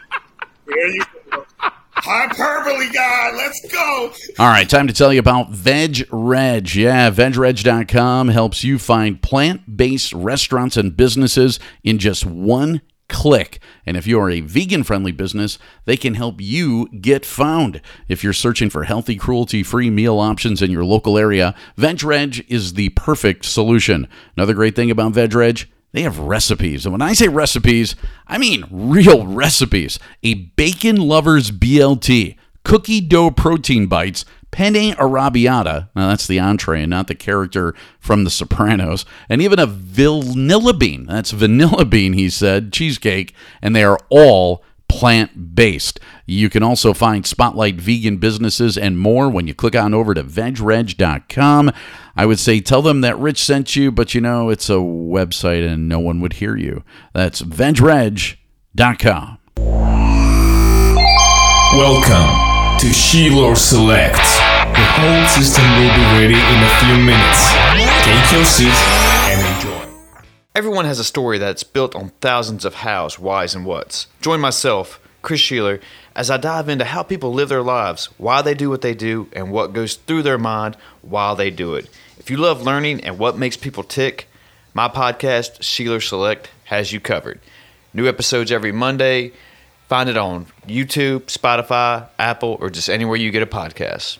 [0.65, 1.45] there you go.
[1.91, 4.13] Hyperbole guy, let's go.
[4.39, 6.73] All right, time to tell you about Veg Reg.
[6.73, 13.59] Yeah, vegreg.com helps you find plant based restaurants and businesses in just one click.
[13.85, 17.81] And if you are a vegan friendly business, they can help you get found.
[18.07, 22.73] If you're searching for healthy, cruelty free meal options in your local area, VegReg is
[22.73, 24.07] the perfect solution.
[24.37, 26.85] Another great thing about VegReg, they have recipes.
[26.85, 27.95] And when I say recipes,
[28.27, 29.99] I mean real recipes.
[30.23, 35.89] A bacon lover's BLT, cookie dough protein bites, penne arrabbiata.
[35.95, 39.05] Now that's the entree and not the character from The Sopranos.
[39.27, 41.05] And even a vanilla bean.
[41.05, 43.33] That's vanilla bean, he said, cheesecake.
[43.61, 45.99] And they are all plant based.
[46.25, 50.23] You can also find Spotlight vegan businesses and more when you click on over to
[50.23, 51.71] vegreg.com.
[52.17, 55.65] I would say tell them that Rich sent you, but you know, it's a website
[55.65, 56.83] and no one would hear you.
[57.13, 59.37] That's vegreg.com.
[61.71, 64.38] Welcome to Shiloh Select.
[64.73, 67.53] The whole system will be ready in a few minutes.
[68.03, 68.77] Take your seat
[69.31, 69.79] and enjoy.
[70.55, 74.07] Everyone has a story that's built on thousands of hows, whys, and whats.
[74.21, 75.81] Join myself, Chris Sheeler,
[76.15, 79.29] as I dive into how people live their lives, why they do what they do,
[79.33, 81.89] and what goes through their mind while they do it.
[82.17, 84.27] If you love learning and what makes people tick,
[84.73, 87.39] my podcast, Sheeler Select, has you covered.
[87.93, 89.31] New episodes every Monday.
[89.87, 94.19] Find it on YouTube, Spotify, Apple, or just anywhere you get a podcast.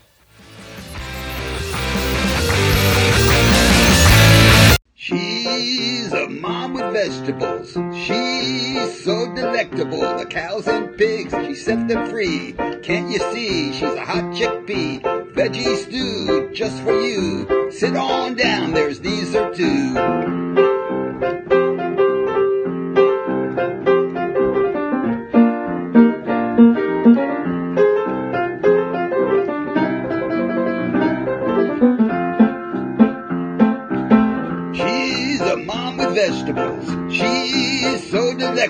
[5.10, 7.72] She's a mom with vegetables.
[7.98, 10.02] She's so delectable.
[10.02, 12.54] The cows and pigs, she set them free.
[12.84, 13.74] Can't you see?
[13.74, 15.02] She's a hot chickpea.
[15.34, 17.72] Veggie stew just for you.
[17.72, 19.96] Sit on down, there's dessert too.
[19.96, 21.59] She's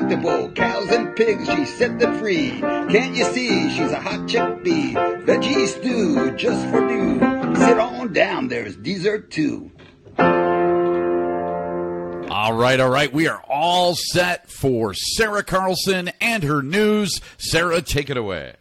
[0.09, 0.51] so delectable.
[0.53, 2.59] Cows and pigs, she set them free.
[2.59, 3.69] Can't you see?
[3.69, 5.25] She's a hot chickpea.
[5.25, 7.19] Veggie stew just for you.
[7.55, 9.71] Sit on down, there's dessert too.
[12.29, 13.11] All right, all right.
[13.11, 17.19] We are all set for Sarah Carlson and her news.
[17.37, 18.53] Sarah, take it away.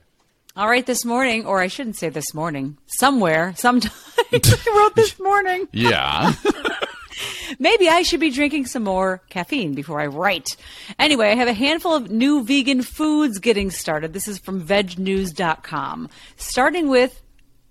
[0.56, 3.92] All right, this morning, or I shouldn't say this morning, somewhere, sometime.
[4.32, 5.68] I wrote this morning.
[5.72, 6.32] Yeah.
[7.58, 10.56] Maybe I should be drinking some more caffeine before I write.
[10.98, 14.12] Anyway, I have a handful of new vegan foods getting started.
[14.12, 16.08] This is from vegnews.com.
[16.36, 17.22] Starting with,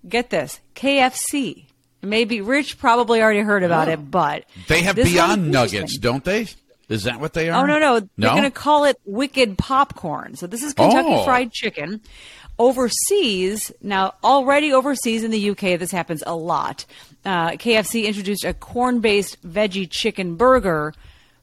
[0.08, 1.64] get this, KFC.
[2.02, 6.46] Maybe Rich probably already heard about it, but they have Beyond Nuggets, don't they?
[6.88, 7.64] Is that what they oh, are?
[7.64, 8.30] Oh no, no, they're No?
[8.30, 10.36] going to call it Wicked Popcorn.
[10.36, 11.24] So this is Kentucky Oh.
[11.24, 12.00] Fried Chicken.
[12.60, 16.84] Overseas, now already overseas in the UK, this happens a lot.
[17.24, 20.94] Uh, KFC introduced a corn-based veggie chicken burger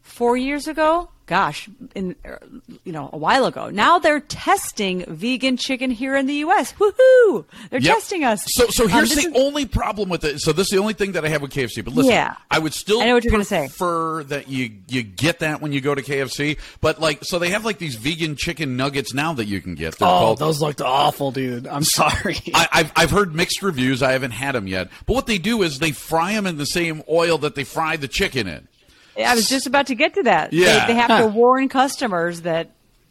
[0.01, 1.09] four years ago.
[1.27, 2.35] Gosh, in uh,
[2.83, 3.71] you know a while ago.
[3.71, 6.73] Now they're testing vegan chicken here in the U.S.
[6.73, 7.45] Woohoo!
[7.71, 7.95] They're Yep.
[7.95, 8.43] testing us.
[8.49, 10.39] So, so Um, here's this the is- only problem with it.
[10.39, 11.83] So this is the only thing that I have with KFC.
[11.83, 12.35] But listen, Yeah.
[12.51, 13.65] I would still I know what you're gonna say.
[13.67, 16.57] prefer that you you get that when you go to KFC.
[16.79, 19.97] But like, so they have like these vegan chicken nuggets now that you can get.
[19.97, 20.39] They're Oh, called.
[20.39, 21.65] those looked awful, dude.
[21.65, 22.37] I'm sorry.
[22.53, 24.03] I, I've I've heard mixed reviews.
[24.03, 24.89] I haven't had them yet.
[25.07, 27.97] But what they do is they fry them in the same oil that they fry
[27.97, 28.67] the chicken in.
[29.17, 30.51] I was just about to get to that.
[30.53, 30.87] Yeah.
[30.87, 32.69] They, they have to warn customers that,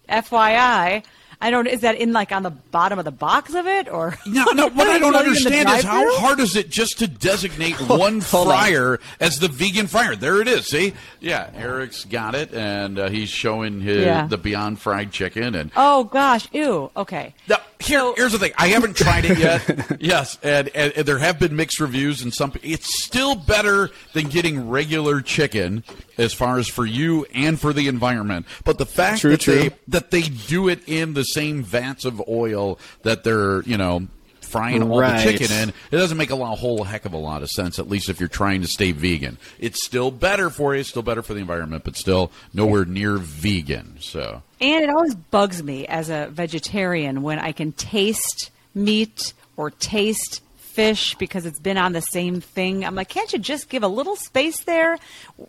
[0.09, 1.05] FYI,
[1.41, 1.67] I don't.
[1.67, 4.69] Is that in like on the bottom of the box of it, or No, no.
[4.75, 8.21] What I don't the understand is how hard is it just to designate one on.
[8.21, 10.15] fryer as the vegan fryer?
[10.17, 10.67] There it is.
[10.67, 14.27] See, yeah, Eric's got it, and uh, he's showing his Yeah.
[14.27, 15.55] the Beyond Fried Chicken.
[15.55, 16.91] And Oh gosh, ew.
[16.97, 17.35] Okay.
[17.49, 19.97] now, here, So- here's the thing: I haven't tried it yet.
[20.01, 22.53] yes, and, and, and there have been mixed reviews, and some.
[22.63, 25.85] It's still better than getting regular chicken,
[26.19, 28.47] as far as for you and for the environment.
[28.65, 29.55] But the fact True, that true.
[29.55, 34.07] they that they do it in the same vats of oil that they're you know
[34.55, 37.43] frying all the chicken in, it doesn't make a lot, whole heck of a lot
[37.43, 37.81] of sense.
[37.81, 41.03] At least if you're trying to stay vegan, it's still better for you, it's still
[41.03, 43.97] better for the environment, but still nowhere near vegan.
[43.99, 44.43] So.
[44.61, 50.41] And it always bugs me as a vegetarian when I can taste meat or taste
[50.75, 52.85] fish because it's been on the same thing.
[52.85, 54.99] I'm like, can't you just give a little space there?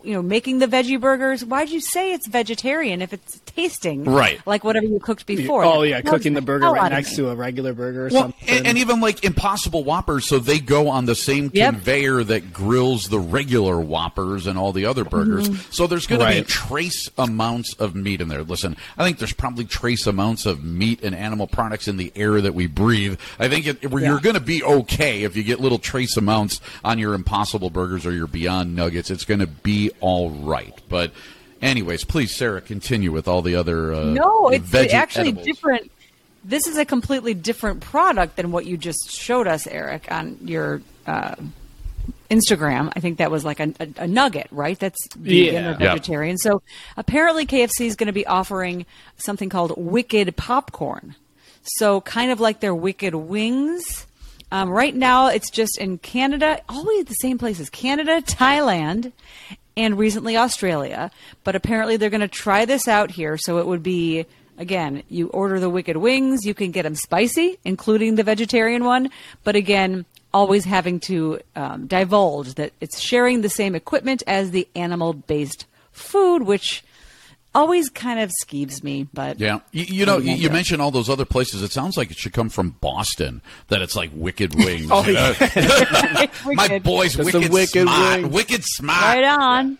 [0.02, 1.44] You know, making the veggie burgers.
[1.44, 4.40] Why'd you say it's vegetarian if it's tasting Right.
[4.46, 5.64] like whatever you cooked before?
[5.64, 7.16] oh yeah, bugs cooking the the burger right next me.
[7.24, 8.48] to a regular burger or Well, something.
[8.48, 11.74] and, and even like Impossible Whoppers, so they go on the same Yep.
[11.74, 15.48] conveyor that grills the regular Whoppers and all the other burgers.
[15.48, 15.70] Mm-hmm.
[15.70, 18.42] So there's going to be trace amounts of meat in there.
[18.42, 22.40] Listen, I think there's probably trace amounts of meat and animal products in the air
[22.40, 23.18] that we breathe.
[23.38, 26.98] I think it, you're going to be okay if you get little trace amounts on
[26.98, 29.10] your Impossible Burgers or your Beyond Nuggets.
[29.10, 30.74] It's going to be all right.
[30.88, 31.12] But.
[31.62, 33.94] Anyways, please, Sarah, continue with all the other.
[33.94, 35.46] Uh, No, it's veggie actually edibles.
[35.46, 35.90] different.
[36.44, 40.82] This is a completely different product than what you just showed us, Eric, on your
[41.06, 41.34] uh,
[42.30, 42.92] Instagram.
[42.94, 44.78] I think that was like a, a, a nugget, right?
[44.78, 45.60] That's vegan Yeah.
[45.68, 45.78] or Yep.
[45.78, 46.36] vegetarian.
[46.38, 46.62] So
[46.96, 48.84] apparently, KFC is going to be offering
[49.16, 51.14] something called Wicked Popcorn.
[51.62, 54.06] So kind of like their Wicked Wings.
[54.52, 59.12] Um, right now, it's just in Canada, always the same places: Canada, Thailand,
[59.76, 61.10] and recently Australia.
[61.44, 63.36] But apparently, they're going to try this out here.
[63.36, 64.26] So it would be
[64.58, 69.10] Again, you order the wicked wings, you can get them spicy, including the vegetarian one.
[69.44, 74.66] But again, always having to um, divulge that it's sharing the same equipment as the
[74.74, 76.84] animal based food, which
[77.56, 79.08] always kind of skeeves me.
[79.12, 81.62] But Yeah, you, you know, you, you mentioned all those other places.
[81.62, 83.40] It sounds like it should come from Boston.
[83.68, 84.88] That it's like Wicked Wings.
[84.90, 86.54] Oh, you know?
[86.54, 88.22] My boy's It's wicked, Wicked smart.
[88.22, 88.30] Wing.
[88.32, 89.02] Wicked smart.
[89.02, 89.78] Right on.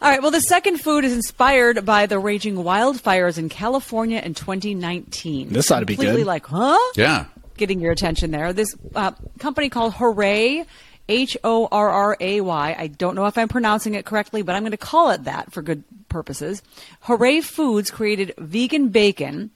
[0.00, 0.22] All right.
[0.22, 5.48] Well, the second food is inspired by the raging wildfires in California in 2019.
[5.48, 6.26] This ought to be Completely good.
[6.26, 6.78] like, huh?
[6.94, 7.24] Yeah.
[7.56, 8.52] Getting your attention there.
[8.52, 9.10] This uh,
[9.40, 10.64] company called Hooray,
[11.08, 12.76] H O R R A Y.
[12.78, 15.52] I don't know if I'm pronouncing it correctly, but I'm going to call it that
[15.52, 16.62] for good purposes.
[17.02, 19.50] Hooray Foods created vegan bacon.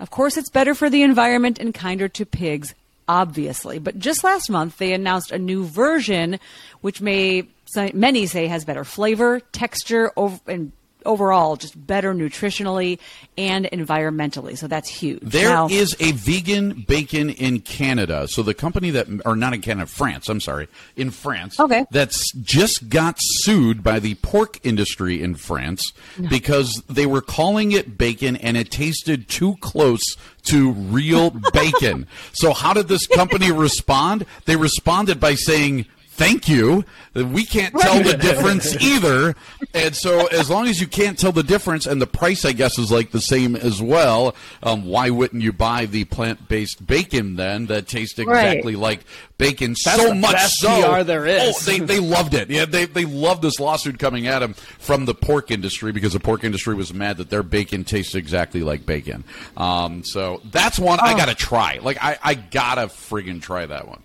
[0.00, 2.74] Of course, it's better for the environment and kinder to pigs,
[3.08, 3.78] obviously.
[3.78, 6.38] But just last month, they announced a new version,
[6.80, 7.46] which may
[7.92, 10.12] many say has better flavor, texture,
[10.46, 10.72] and
[11.04, 12.98] overall just better nutritionally
[13.36, 14.56] and environmentally.
[14.56, 15.20] So that's huge.
[15.22, 18.26] There Now- is a vegan bacon in Canada.
[18.28, 21.58] So the company that, or not in Canada, France, I'm sorry, in France.
[21.58, 21.84] Okay.
[21.90, 25.92] That's just got sued by the pork industry in France
[26.28, 30.02] because they were calling it bacon and it tasted too close
[30.44, 32.06] to real bacon.
[32.34, 34.26] So how did this company respond?
[34.44, 35.86] They responded by saying,
[36.16, 36.84] Thank you.
[37.12, 39.34] We can't tell the difference either.
[39.74, 42.78] And so, as long as you can't tell the difference, and the price, I guess,
[42.78, 47.34] is like the same as well, um, why wouldn't you buy the plant based bacon
[47.34, 49.00] then that tastes exactly like
[49.38, 49.74] bacon?
[49.84, 50.98] That's so the much best so.
[50.98, 51.56] PR there is.
[51.56, 52.48] Oh, they, they loved it.
[52.48, 56.20] Yeah, they, they loved this lawsuit coming at them from the pork industry because the
[56.20, 59.24] pork industry was mad that their bacon tastes exactly like bacon.
[59.56, 61.80] Um, so, that's one I got to try.
[61.82, 64.03] Like, I, I got to friggin' try that one.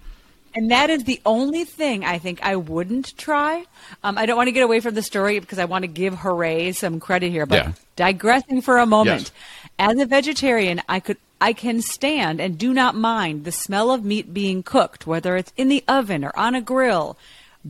[0.55, 3.63] And that is the only thing I think I wouldn't try.
[4.03, 6.17] Um, I don't want to get away from the story because I want to give
[6.19, 7.45] Hooray some credit here.
[7.45, 7.71] But Yeah.
[7.95, 9.31] digressing for a moment, Yes.
[9.77, 14.03] as a vegetarian, I could I can stand and do not mind the smell of
[14.03, 17.15] meat being cooked, whether it's in the oven or on a grill.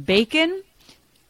[0.06, 0.64] Bacon,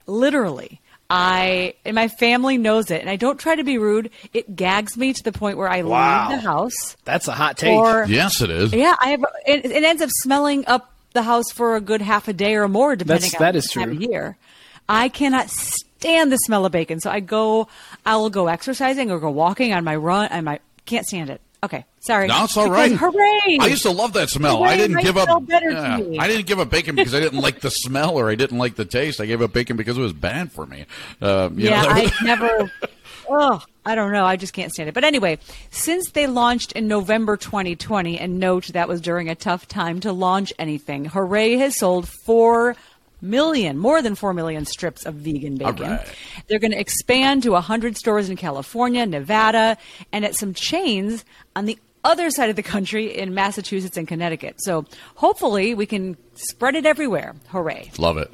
[0.08, 0.80] literally.
[1.10, 4.12] I and my family knows it, and I don't try to be rude.
[4.32, 6.30] It gags me to the point where I Wow.
[6.30, 6.96] leave the house.
[7.04, 7.76] That's a hot take.
[7.78, 8.72] Or Yes, it is.
[8.74, 9.26] yeah, I have.
[9.48, 12.68] It, it ends up smelling up the house for a good half a day or
[12.68, 13.94] more, depending That's- on that the is time true.
[13.94, 14.38] of year.
[14.88, 17.68] I cannot stand the smell of bacon, so I go.
[18.06, 20.30] I will go exercising or go walking on my run.
[20.32, 21.42] I might can't stand it.
[21.62, 22.28] Okay, sorry.
[22.28, 22.98] No, it's all Because right.
[22.98, 23.58] Hooray!
[23.60, 24.58] I used to love that smell.
[24.60, 25.46] Hooray I didn't might give up.
[25.46, 26.00] better yeah.
[26.22, 28.76] I didn't give up bacon because I didn't like the smell or I didn't like
[28.76, 29.20] the taste.
[29.20, 30.86] I gave up bacon because it was bad for me.
[31.22, 32.72] Uh, you Yeah, know, I never.
[33.30, 34.26] Oh, I don't know.
[34.26, 34.96] I just can't stand it.
[34.96, 35.38] But anyway,
[35.72, 40.12] since they launched in November 2020, and note that was during a tough time to
[40.12, 42.76] launch anything, Hooray has sold four
[43.22, 45.92] million, more than four million strips of vegan bacon.
[45.92, 46.16] right.
[46.48, 49.78] They're going to expand to 100 stores in California, Nevada,
[50.12, 51.26] and at some chains
[51.56, 54.56] on the other side of the country in Massachusetts and Connecticut.
[54.60, 57.36] So hopefully we can spread it everywhere.
[57.50, 57.92] Hooray.
[57.98, 58.32] love it.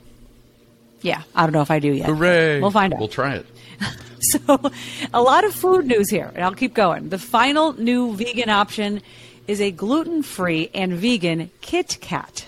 [1.01, 2.07] Yeah, I don't know if I do yet.
[2.07, 2.59] Hooray!
[2.61, 2.99] We'll find out.
[2.99, 3.45] We'll try it.
[4.31, 4.59] So,
[5.13, 7.09] a lot of food news here, and I'll keep going.
[7.09, 9.03] The final new vegan option
[9.47, 12.47] is a gluten free and vegan Kit Kat.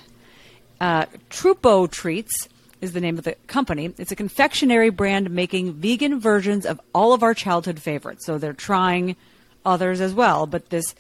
[0.82, 2.50] Uh, Trupo Treats
[2.82, 3.94] is the name of the company.
[4.00, 8.26] It's a confectionery brand making vegan versions of all of our childhood favorites.
[8.26, 9.16] So, they're trying
[9.64, 10.96] others as well, but this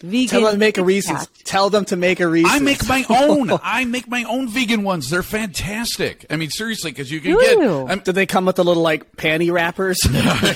[0.00, 0.28] vegan.
[0.28, 1.28] Tell them to make a Kit Reese's.
[1.44, 2.52] Tell them to make a Reese's.
[2.52, 3.50] I make my own.
[3.62, 5.10] I make my own vegan ones.
[5.10, 6.26] They're fantastic.
[6.30, 7.58] I mean, seriously, because you can Do get.
[7.58, 9.98] I'm- Do they come with the little like panty wrappers?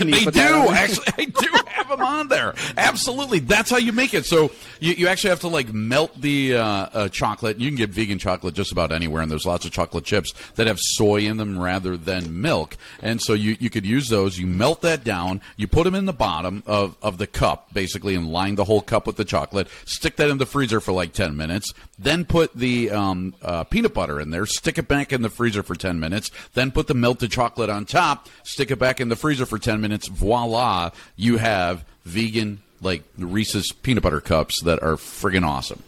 [0.00, 1.06] They do actually.
[1.18, 2.54] I do have them on there.
[2.76, 4.24] Absolutely, that's how you make it.
[4.26, 7.58] So you, you actually have to like melt the uh, uh, chocolate.
[7.60, 10.66] You can get vegan chocolate just about anywhere, and there's lots of chocolate chips that
[10.66, 12.76] have soy in them rather than milk.
[13.02, 14.38] And so you you could use those.
[14.38, 15.40] You melt that down.
[15.56, 18.80] You put them in the bottom of of the cup, basically, and line the whole
[18.82, 19.68] cup with the chocolate.
[19.86, 21.72] Stick that in the freezer for like ten minutes.
[21.98, 24.44] Then put the um, uh, peanut butter in there.
[24.44, 26.30] Stick it back in the freezer for ten minutes.
[26.54, 28.28] Then put the melted chocolate on top.
[28.42, 30.08] Stick it back in the freezer for ten minutes.
[30.08, 30.90] Voila!
[31.16, 35.82] You have vegan like Reese's peanut butter cups that are friggin' awesome.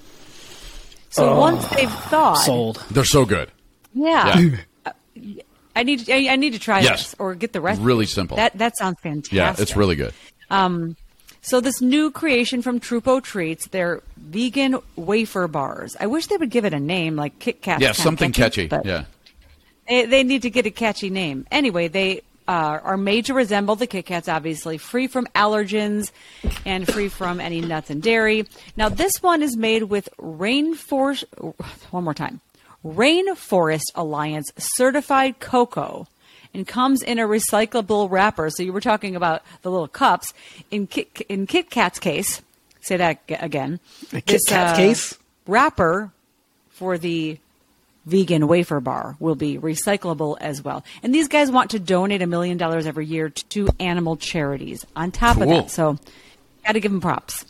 [1.11, 2.85] So, once they've thawed, Sold.
[2.91, 3.51] They're so good.
[3.95, 4.39] Yeah.
[4.39, 4.57] Yeah.
[4.87, 4.93] Uh,
[5.75, 7.11] I need I, I need to try Yes.
[7.13, 7.81] this or get the rest.
[7.81, 8.37] Really simple.
[8.37, 9.33] That that sounds fantastic.
[9.33, 10.13] Yeah, it's really good.
[11.43, 15.97] So this new creation from Trupo Treats, they're vegan wafer bars.
[15.99, 17.81] I wish they would give it a name like Kit Kat.
[17.81, 18.69] Yeah, something catchy.
[18.69, 19.05] but Yeah.
[19.89, 21.45] They, they need to get a catchy name.
[21.51, 26.13] Anyway, they uh, are made to resemble the Kit Kats, obviously, free from allergens
[26.65, 28.47] and free from any nuts and dairy.
[28.77, 31.25] Now, this one is made with Rainforest.
[31.91, 32.41] One more time.
[32.85, 36.07] Rainforest Alliance certified cocoa
[36.55, 38.51] and comes in a recyclable wrapper.
[38.51, 40.33] So you were talking about the little cups
[40.71, 42.43] in Kit, in Kit Kat's case.
[42.81, 43.81] Say that ag- again.
[44.11, 45.19] Kit This, Kat's uh, case?
[45.47, 46.11] wrapper
[46.71, 47.39] for the
[48.05, 50.85] vegan wafer bar will be recyclable as well.
[51.05, 54.85] And these guys want to donate a million dollars every year to, to animal charities.
[54.97, 55.45] On top Cool.
[55.45, 55.99] of that, so
[56.67, 57.45] got to give them props.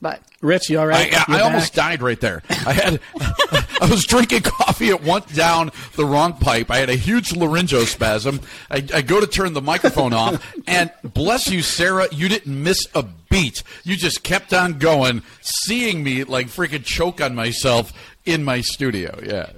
[0.00, 1.12] But Rich, you all right?
[1.12, 2.42] I, I You're almost died right there.
[2.48, 3.00] I had,
[3.80, 4.90] I was drinking coffee.
[4.90, 6.70] It went down the wrong pipe.
[6.70, 8.42] I had a huge laryngospasm.
[8.70, 12.86] I, I go to turn the microphone off, and bless you, Sarah, you didn't miss
[12.94, 13.64] a beat.
[13.82, 17.92] You just kept on going, seeing me like freaking choke on myself
[18.24, 19.18] in my studio.
[19.24, 19.50] Yeah.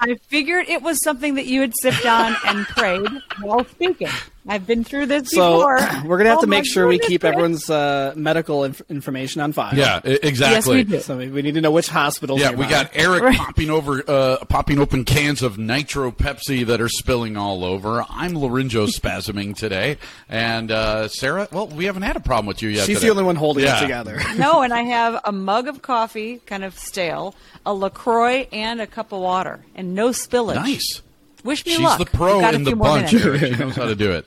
[0.00, 3.10] I figured it was something that you had sipped on and prayed
[3.42, 4.08] while speaking.
[4.50, 5.76] I've been through this So before.
[6.04, 9.52] we're gonna have Oh to make sure we keep everyone's uh, medical inf- information on
[9.52, 9.74] file.
[9.74, 10.78] Yeah, exactly.
[10.78, 11.00] Yes, we do.
[11.00, 12.40] So we we need to know which hospitals.
[12.40, 12.70] Yeah, we by.
[12.70, 13.36] got Eric Right.
[13.38, 18.04] popping over, uh, popping open cans of nitro Pepsi that are spilling all over.
[18.10, 19.98] I'm laryngospasming today,
[20.28, 21.46] and uh, Sarah.
[21.52, 22.86] Well, we haven't had a problem with you yet.
[22.86, 23.06] She's today.
[23.06, 23.78] the only one holding Yeah.
[23.78, 24.20] it together.
[24.36, 27.34] No, and I have a mug of coffee, kind of stale,
[27.66, 30.54] a LaCroix, and a cup of water, and no spillage.
[30.56, 31.02] Nice.
[31.44, 31.98] Wish me She's luck.
[31.98, 33.10] the pro We've got a in the bunch.
[33.10, 34.26] She knows how to do it.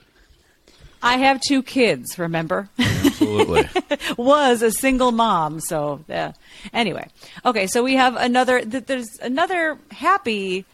[1.04, 2.68] I have two kids, remember?
[2.78, 3.68] Absolutely.
[4.16, 5.60] was a single mom.
[5.60, 6.32] So uh,
[6.72, 7.08] anyway,
[7.44, 7.66] okay.
[7.66, 8.60] So we have another.
[8.64, 10.64] Th- there's another happy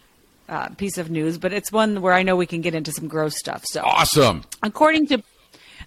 [0.48, 3.08] uh, piece of news, but it's one where I know we can get into some
[3.08, 3.64] gross stuff.
[3.66, 4.44] So awesome.
[4.62, 5.18] according to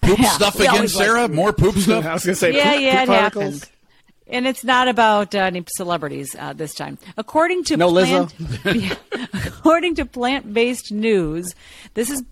[0.02, 1.28] Poop Yeah, stuff again, always like Sarah.
[1.28, 2.04] to- More poop I stuff.
[2.14, 3.44] was gonna say, yeah, poop, yeah, poop it particles.
[3.54, 3.70] happens.
[4.28, 6.98] And it's not about uh, any celebrities uh, this time.
[7.18, 8.34] According to No plant,
[8.66, 8.96] Yeah.
[9.34, 11.54] according to plant-based news,
[11.94, 12.28] this is be-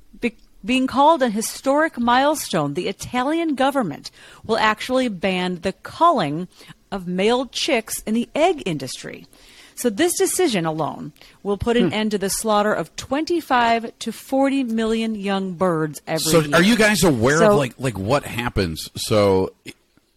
[0.64, 2.74] being called a historic milestone.
[2.76, 4.12] The Italian government
[4.46, 6.48] will actually ban the culling
[6.92, 9.26] of male chicks in the egg industry.
[9.76, 11.86] So this decision alone will put Hmm.
[11.86, 16.56] an end to the slaughter of 25 to 40 million young birds every So, year.
[16.56, 18.90] are you guys aware So- of like like what happens?
[18.96, 19.54] So,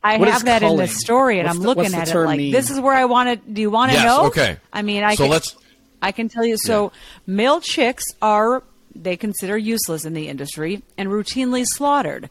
[0.03, 2.09] I What have is that in the story, and What's I'm the- looking the at
[2.09, 2.53] it term like mean?
[2.53, 3.51] this is where I want to.
[3.51, 4.27] Do you want to Yes, know?
[4.27, 4.59] okay.
[4.71, 5.57] I mean, I So can, let's-
[6.03, 6.59] I can tell you.
[6.59, 6.93] So
[7.27, 8.63] male chicks are
[8.95, 12.31] they consider useless in the industry and routinely slaughtered,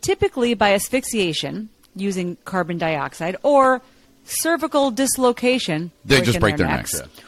[0.00, 3.82] typically by asphyxiation using carbon dioxide or
[4.24, 5.90] cervical dislocation.
[6.04, 7.10] they just break their necks, necks.
[7.18, 7.24] yeah.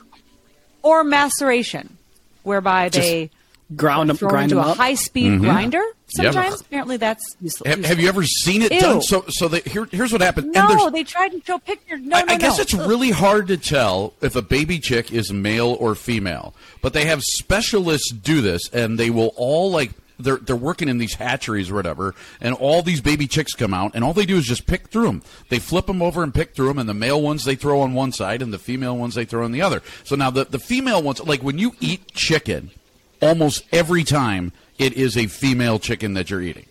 [0.82, 1.98] Or maceration,
[2.42, 3.30] whereby they
[3.76, 4.76] Ground them, grind into them a up.
[4.76, 5.78] high-speed grinder.
[5.78, 6.22] Mm-hmm.
[6.22, 6.32] Yep.
[6.34, 7.68] Sometimes, apparently, that's useless.
[7.68, 8.80] Have, have you ever seen it Ew.
[8.80, 9.00] done?
[9.02, 10.46] So, so they, here, here's what happened.
[10.56, 12.00] and No, they tried to show pictures.
[12.02, 12.62] No, I, no, I guess no.
[12.62, 16.52] it's really hard to tell if a baby chick is male or female,
[16.82, 20.98] but they have specialists do this, and they will all like they're they're working in
[20.98, 24.36] these hatcheries or whatever, and all these baby chicks come out, and all they do
[24.36, 25.22] is just pick through them.
[25.48, 27.94] They flip them over and pick through them, and the male ones they throw on
[27.94, 29.80] one side, and the female ones they throw on the other.
[30.02, 32.72] So now the the female ones, like when you eat chicken,
[33.20, 36.66] almost every time it is a female chicken that you're eating.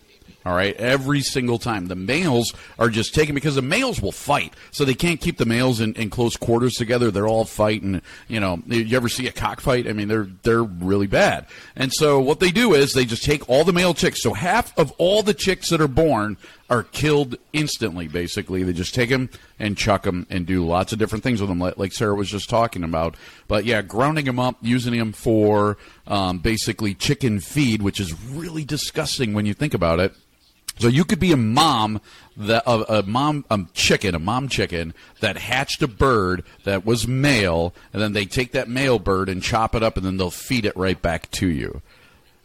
[0.46, 1.88] All right, every single time.
[1.88, 5.44] The males are just taken because the males will fight, so they can't keep the
[5.44, 7.10] males in, in close quarters together.
[7.10, 8.00] They're all fighting.
[8.26, 9.86] You know, you ever see a cockfight?
[9.86, 11.46] I mean, they're they're really bad.
[11.76, 14.22] And so what they do is they just take all the male chicks.
[14.22, 16.38] So half of all the chicks that are born
[16.70, 18.06] are killed instantly.
[18.06, 21.50] Basically, they just take them and chuck them and do lots of different things with
[21.50, 23.16] them, like, Sarah was just talking about.
[23.48, 28.64] But yeah, grounding them up, using them for um, basically chicken feed, which is really
[28.64, 30.14] disgusting when you think about it.
[30.78, 32.00] So you could be a mom
[32.38, 37.74] that a mom a chicken, a mom chicken that hatched a bird that was male,
[37.92, 40.64] and then they take that male bird and chop it up, and then they'll feed
[40.64, 41.82] it right back to you.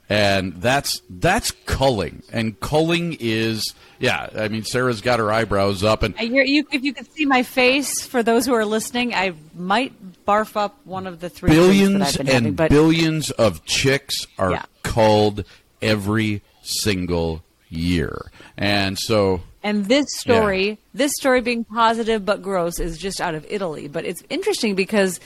[0.07, 4.29] And that's that's culling, and culling is yeah.
[4.37, 7.25] I mean, Sarah's got her eyebrows up, and I hear you, if you could see
[7.25, 9.93] my face, for those who are listening, I might
[10.27, 12.53] barf up one of the three billions that I've been and having.
[12.53, 14.65] But billions of chicks are Yeah.
[14.83, 15.43] culled
[15.81, 22.99] every single year, and so and this story, this story being positive but gross, is
[22.99, 23.87] just out of Italy.
[23.87, 25.19] But it's interesting because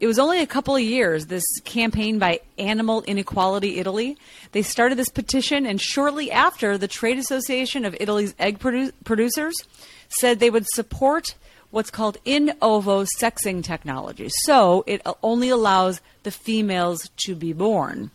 [0.00, 1.26] it was only a couple of years.
[1.26, 4.16] This campaign by Animal Inequality Italy,
[4.52, 9.54] they started this petition, and shortly after, the Trade Association of Italy's egg produ- producers
[10.08, 11.34] said they would support
[11.70, 14.28] what's called in ovo sexing technology.
[14.44, 18.10] So it only allows the females to be born.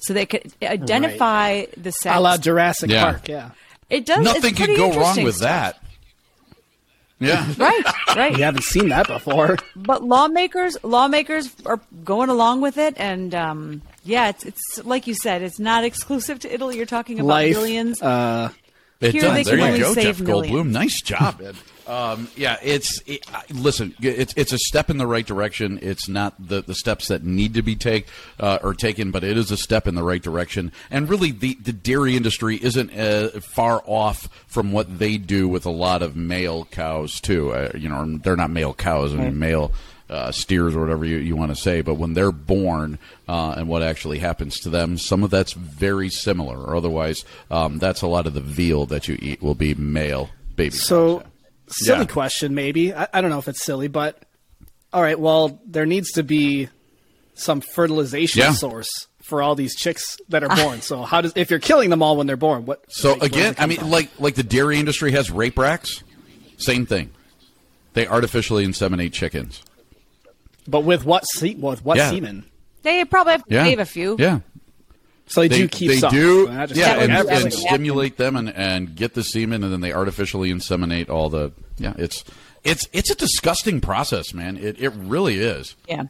[0.00, 2.16] So they could identify the sex.
[2.16, 3.04] A la Jurassic Yeah.
[3.04, 3.50] Park, yeah.
[3.90, 4.24] It does.
[4.24, 5.48] nothing it's could go wrong with stuff.
[5.48, 5.81] that.
[7.22, 7.46] Yeah.
[7.58, 7.82] Right,
[8.16, 8.36] right.
[8.36, 9.56] You haven't seen that before.
[9.76, 15.14] But lawmakers, lawmakers are going along with it, and um, yeah, it's it's like you
[15.14, 16.76] said, it's not exclusive to Italy.
[16.76, 18.02] You're talking about Life, billions.
[18.02, 18.50] uh,
[19.00, 19.34] It Here does.
[19.34, 20.50] they there can you only go, save Jeff Goldblum.
[20.50, 20.72] millions.
[20.74, 21.56] Nice job, Ed.
[21.86, 23.94] Um, yeah, it's it, listen.
[24.00, 25.78] It's it's a step in the right direction.
[25.82, 28.06] It's not the, the steps that need to be take
[28.38, 30.72] uh, or taken, but it is a step in the right direction.
[30.90, 35.66] And really, the, the dairy industry isn't uh, far off from what they do with
[35.66, 37.52] a lot of male cows too.
[37.52, 39.12] Uh, you know, they're not male cows.
[39.12, 39.72] I mean, male
[40.08, 41.80] uh, steers or whatever you, you want to say.
[41.80, 46.10] But when they're born uh, and what actually happens to them, some of that's very
[46.10, 46.58] similar.
[46.58, 50.30] Or otherwise, um, that's a lot of the veal that you eat will be male
[50.56, 50.76] baby.
[50.76, 51.31] So, cows.
[51.72, 52.04] Silly Yeah.
[52.06, 52.94] question, maybe.
[52.94, 54.22] I, I don't know if it's silly, but
[54.92, 55.18] all right.
[55.18, 56.68] Well, there needs to be
[57.34, 58.52] some fertilization Yeah.
[58.52, 58.88] source
[59.24, 60.64] for all these chicks that are ah.
[60.64, 60.82] born.
[60.82, 62.64] so, how does if you're killing them all when they're born?
[62.66, 62.84] What?
[62.88, 63.90] So like, again, I mean, from?
[63.90, 66.02] like like the dairy industry has rape racks.
[66.58, 67.10] Same thing.
[67.94, 69.62] They artificially inseminate chickens.
[70.66, 71.24] but with what?
[71.26, 72.10] Se- with what Yeah.
[72.10, 72.44] semen?
[72.82, 74.16] They probably have to Yeah, save a few.
[74.18, 74.40] Yeah,
[75.26, 76.12] So they, they do keep they some.
[76.12, 76.48] do.
[76.48, 79.80] Not just Yeah, That and, and stimulate them and, and get the semen, and then
[79.80, 81.52] they artificially inseminate all the.
[81.78, 82.24] Yeah, it's
[82.64, 84.56] it's it's a disgusting process, man.
[84.56, 85.74] It it really is.
[85.88, 86.04] Yeah.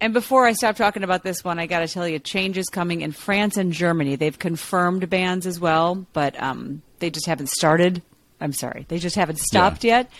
[0.00, 3.00] And before I stop talking about this one, I got to tell you, changes coming
[3.00, 4.16] in France and Germany.
[4.16, 8.02] They've confirmed bans as well, but um, they just haven't started.
[8.40, 10.10] I'm sorry, they just haven't stopped yet.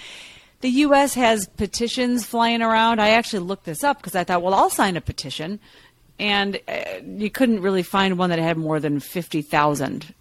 [0.60, 1.12] The U.S.
[1.14, 2.98] has petitions flying around.
[2.98, 5.60] I actually looked this up because I thought, well, I'll sign a petition,
[6.18, 10.14] and uh, you couldn't really find one that had more than fifty thousand.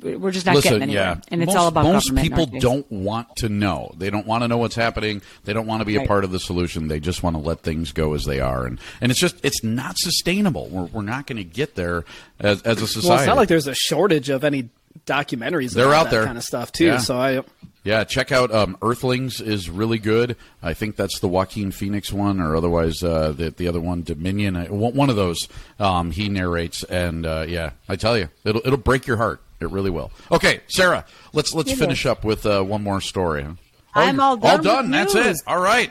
[0.00, 2.90] We're just not Listen, getting anywhere, yeah, and it's most, all about most people don't
[2.90, 3.92] want to know.
[3.98, 5.20] They don't want to know what's happening.
[5.44, 6.88] They don't want to be a part of the solution.
[6.88, 9.62] They just want to let things go as they are, and and it's just it's
[9.62, 10.68] not sustainable.
[10.68, 12.04] We're we're not going to get there
[12.40, 13.08] as as a society.
[13.08, 14.70] Well, it's not like there's a shortage of any
[15.04, 15.74] documentaries.
[15.74, 16.24] They're out that there.
[16.24, 16.86] kind of stuff too.
[16.86, 16.98] Yeah.
[16.98, 17.42] So I.
[17.86, 20.36] Yeah, check out um, Earthlings is really good.
[20.60, 24.56] I think that's the Joaquin Phoenix one, or otherwise uh, the the other one, Dominion.
[24.56, 25.46] One of those
[25.78, 29.40] um, he narrates, and uh, yeah, I tell you, it'll it'll break your heart.
[29.60, 30.10] It really will.
[30.32, 33.42] Okay, Sarah, let's let's finish up with uh, one more story.
[33.44, 33.52] huh?
[33.94, 34.90] Oh, I'm you're- all done All done.
[34.90, 35.36] That's it.
[35.46, 35.90] All right.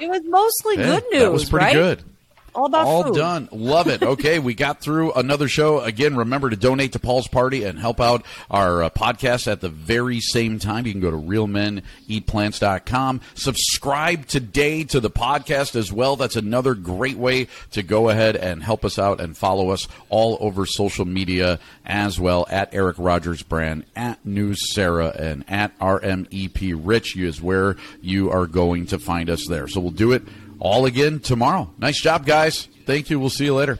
[0.00, 1.22] It was mostly Yeah, good news.
[1.22, 1.72] That was pretty right?
[1.74, 2.02] good.
[2.56, 3.16] All about All food.
[3.16, 3.48] done.
[3.52, 4.02] Love it.
[4.02, 5.80] Okay, we got through another show.
[5.80, 9.68] Again, remember to donate to Paul's Party and help out our uh, podcast at the
[9.68, 10.86] very same time.
[10.86, 13.20] You can go to realmeneatplants.com.
[13.34, 16.16] Subscribe today to the podcast as well.
[16.16, 20.38] That's another great way to go ahead and help us out and follow us all
[20.40, 26.80] over social media as well at Eric Rogers Brand, at News Sarah, and at RMEP
[26.82, 29.68] Rich is where you are going to find us there.
[29.68, 30.22] So we'll do it
[30.58, 31.72] all again tomorrow.
[31.78, 32.68] Nice job, guys.
[32.86, 33.18] Thank you.
[33.18, 33.78] We'll see you later.